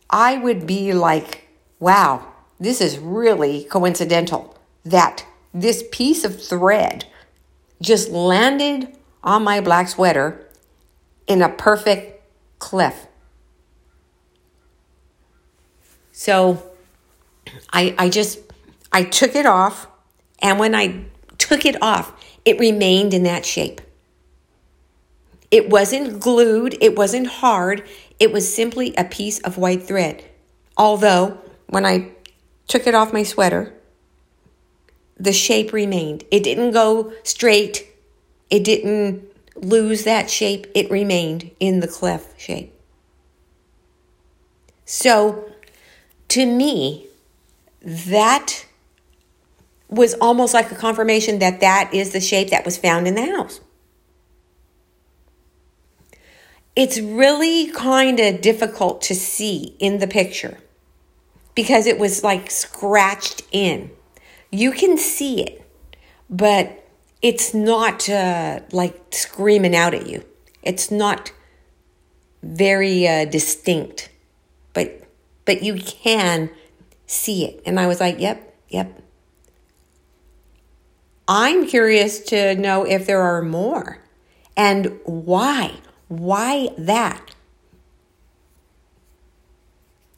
I 0.08 0.38
would 0.38 0.66
be 0.66 0.94
like, 0.94 1.48
wow, 1.78 2.26
this 2.58 2.80
is 2.80 2.98
really 2.98 3.64
coincidental 3.64 4.56
that 4.86 5.26
this 5.52 5.84
piece 5.92 6.24
of 6.24 6.42
thread 6.42 7.04
just 7.82 8.08
landed 8.08 8.96
on 9.22 9.44
my 9.44 9.60
black 9.60 9.88
sweater 9.88 10.48
in 11.26 11.42
a 11.42 11.50
perfect 11.50 12.22
clef. 12.58 13.06
So 16.18 16.62
I, 17.74 17.94
I 17.98 18.08
just, 18.08 18.38
I 18.90 19.04
took 19.04 19.34
it 19.34 19.44
off. 19.44 19.86
And 20.40 20.58
when 20.58 20.74
I 20.74 21.04
took 21.36 21.66
it 21.66 21.76
off, 21.82 22.10
it 22.42 22.58
remained 22.58 23.12
in 23.12 23.24
that 23.24 23.44
shape. 23.44 23.82
It 25.50 25.68
wasn't 25.68 26.18
glued, 26.18 26.78
it 26.80 26.96
wasn't 26.96 27.26
hard, 27.26 27.86
it 28.18 28.32
was 28.32 28.52
simply 28.52 28.94
a 28.96 29.04
piece 29.04 29.40
of 29.40 29.58
white 29.58 29.82
thread. 29.82 30.24
Although, 30.78 31.38
when 31.66 31.84
I 31.84 32.12
took 32.66 32.86
it 32.86 32.94
off 32.94 33.12
my 33.12 33.22
sweater, 33.22 33.74
the 35.18 35.34
shape 35.34 35.74
remained. 35.74 36.24
It 36.30 36.42
didn't 36.42 36.70
go 36.70 37.12
straight, 37.24 37.86
it 38.48 38.64
didn't 38.64 39.22
lose 39.54 40.04
that 40.04 40.30
shape, 40.30 40.66
it 40.74 40.90
remained 40.90 41.50
in 41.60 41.80
the 41.80 41.88
clef 41.88 42.38
shape. 42.38 42.72
So, 44.86 45.52
to 46.28 46.46
me, 46.46 47.06
that 47.82 48.66
was 49.88 50.14
almost 50.14 50.52
like 50.52 50.70
a 50.72 50.74
confirmation 50.74 51.38
that 51.38 51.60
that 51.60 51.90
is 51.92 52.12
the 52.12 52.20
shape 52.20 52.50
that 52.50 52.64
was 52.64 52.76
found 52.76 53.06
in 53.06 53.14
the 53.14 53.26
house. 53.26 53.60
It's 56.74 56.98
really 56.98 57.70
kind 57.70 58.20
of 58.20 58.40
difficult 58.40 59.00
to 59.02 59.14
see 59.14 59.76
in 59.78 59.98
the 59.98 60.06
picture 60.06 60.58
because 61.54 61.86
it 61.86 61.98
was 61.98 62.22
like 62.22 62.50
scratched 62.50 63.42
in. 63.50 63.90
You 64.50 64.72
can 64.72 64.98
see 64.98 65.42
it, 65.42 65.62
but 66.28 66.86
it's 67.22 67.54
not 67.54 68.08
uh, 68.08 68.60
like 68.72 69.00
screaming 69.10 69.74
out 69.74 69.94
at 69.94 70.06
you. 70.06 70.24
It's 70.62 70.90
not 70.90 71.32
very 72.42 73.08
uh, 73.08 73.24
distinct, 73.24 74.10
but 74.74 75.05
but 75.46 75.62
you 75.62 75.76
can 75.76 76.50
see 77.06 77.46
it. 77.46 77.62
And 77.64 77.80
I 77.80 77.86
was 77.86 78.00
like, 78.00 78.20
yep, 78.20 78.54
yep. 78.68 79.00
I'm 81.26 81.66
curious 81.66 82.20
to 82.24 82.54
know 82.54 82.84
if 82.84 83.06
there 83.06 83.22
are 83.22 83.42
more 83.42 84.02
and 84.56 85.00
why. 85.04 85.76
Why 86.08 86.68
that? 86.78 87.34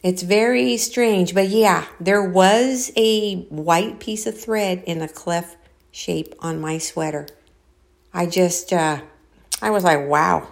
It's 0.02 0.22
very 0.22 0.76
strange, 0.76 1.34
but 1.34 1.48
yeah, 1.48 1.86
there 1.98 2.22
was 2.22 2.92
a 2.96 3.36
white 3.48 4.00
piece 4.00 4.26
of 4.26 4.38
thread 4.38 4.84
in 4.86 5.02
a 5.02 5.08
clef 5.08 5.56
shape 5.90 6.34
on 6.40 6.60
my 6.60 6.78
sweater. 6.78 7.26
I 8.12 8.26
just, 8.26 8.72
uh, 8.72 9.00
I 9.60 9.70
was 9.70 9.84
like, 9.84 10.06
wow. 10.06 10.48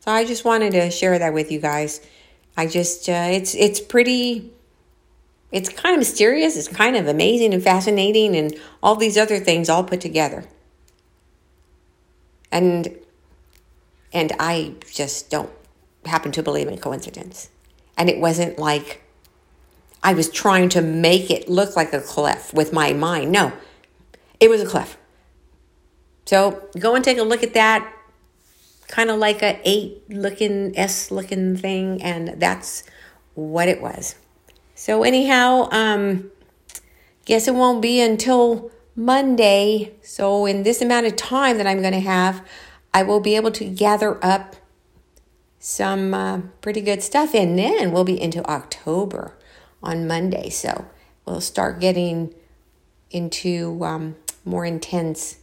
So 0.00 0.12
I 0.12 0.24
just 0.24 0.44
wanted 0.44 0.72
to 0.72 0.90
share 0.90 1.18
that 1.18 1.32
with 1.32 1.50
you 1.50 1.60
guys. 1.60 2.00
I 2.58 2.66
just, 2.66 3.08
uh, 3.08 3.28
it's, 3.30 3.54
it's 3.54 3.78
pretty, 3.78 4.52
it's 5.52 5.68
kind 5.68 5.94
of 5.94 6.00
mysterious. 6.00 6.56
It's 6.56 6.66
kind 6.66 6.96
of 6.96 7.06
amazing 7.06 7.54
and 7.54 7.62
fascinating, 7.62 8.34
and 8.34 8.52
all 8.82 8.96
these 8.96 9.16
other 9.16 9.38
things 9.38 9.68
all 9.68 9.84
put 9.84 10.00
together. 10.00 10.44
And, 12.50 12.96
and 14.12 14.32
I 14.40 14.74
just 14.92 15.30
don't 15.30 15.50
happen 16.04 16.32
to 16.32 16.42
believe 16.42 16.66
in 16.66 16.78
coincidence. 16.78 17.48
And 17.96 18.10
it 18.10 18.18
wasn't 18.18 18.58
like 18.58 19.02
I 20.02 20.14
was 20.14 20.28
trying 20.28 20.68
to 20.70 20.82
make 20.82 21.30
it 21.30 21.48
look 21.48 21.76
like 21.76 21.92
a 21.92 22.00
clef 22.00 22.52
with 22.52 22.72
my 22.72 22.92
mind. 22.92 23.30
No, 23.30 23.52
it 24.40 24.50
was 24.50 24.60
a 24.60 24.66
clef. 24.66 24.98
So 26.26 26.68
go 26.76 26.96
and 26.96 27.04
take 27.04 27.18
a 27.18 27.22
look 27.22 27.44
at 27.44 27.54
that. 27.54 27.94
Kind 28.88 29.10
of 29.10 29.18
like 29.18 29.42
a 29.42 29.60
eight 29.64 30.08
looking 30.08 30.76
S 30.76 31.10
looking 31.10 31.56
thing, 31.56 32.02
and 32.02 32.40
that's 32.40 32.84
what 33.34 33.68
it 33.68 33.80
was. 33.80 34.16
So 34.74 35.02
anyhow, 35.02 35.68
um, 35.70 36.30
guess 37.24 37.46
it 37.46 37.54
won't 37.54 37.82
be 37.82 38.00
until 38.00 38.70
Monday. 38.96 39.92
So 40.02 40.46
in 40.46 40.62
this 40.62 40.80
amount 40.80 41.06
of 41.06 41.16
time 41.16 41.58
that 41.58 41.66
I'm 41.66 41.80
going 41.80 41.92
to 41.92 42.00
have, 42.00 42.44
I 42.92 43.02
will 43.02 43.20
be 43.20 43.36
able 43.36 43.50
to 43.52 43.64
gather 43.64 44.18
up 44.24 44.56
some 45.58 46.14
uh, 46.14 46.40
pretty 46.60 46.80
good 46.80 47.02
stuff, 47.02 47.34
and 47.34 47.58
then 47.58 47.92
we'll 47.92 48.04
be 48.04 48.20
into 48.20 48.44
October 48.48 49.36
on 49.82 50.06
Monday. 50.06 50.48
So 50.48 50.86
we'll 51.26 51.40
start 51.40 51.78
getting 51.80 52.34
into 53.10 53.84
um, 53.84 54.16
more 54.44 54.64
intense 54.64 55.36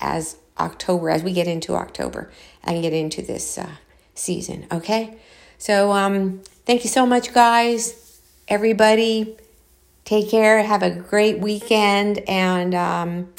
as 0.00 0.36
October, 0.58 1.10
as 1.10 1.22
we 1.22 1.32
get 1.32 1.46
into 1.46 1.74
October 1.74 2.30
and 2.62 2.82
get 2.82 2.92
into 2.92 3.22
this 3.22 3.58
uh, 3.58 3.76
season. 4.14 4.66
Okay, 4.70 5.18
so 5.58 5.92
um, 5.92 6.42
thank 6.66 6.84
you 6.84 6.90
so 6.90 7.06
much, 7.06 7.32
guys. 7.32 8.20
Everybody, 8.48 9.36
take 10.04 10.30
care. 10.30 10.62
Have 10.62 10.82
a 10.82 10.90
great 10.90 11.38
weekend, 11.38 12.18
and 12.28 12.74
um, 12.74 13.32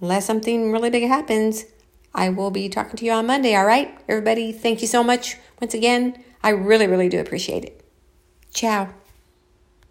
unless 0.00 0.26
something 0.26 0.72
really 0.72 0.90
big 0.90 1.06
happens. 1.08 1.64
I 2.14 2.30
will 2.30 2.50
be 2.50 2.70
talking 2.70 2.96
to 2.96 3.04
you 3.04 3.12
on 3.12 3.26
Monday, 3.26 3.54
all 3.54 3.66
right? 3.66 3.96
Everybody, 4.08 4.50
thank 4.50 4.80
you 4.80 4.88
so 4.88 5.04
much 5.04 5.36
once 5.60 5.74
again. 5.74 6.24
I 6.42 6.48
really, 6.50 6.86
really 6.86 7.10
do 7.10 7.20
appreciate 7.20 7.64
it. 7.64 7.84
Ciao. 8.54 8.88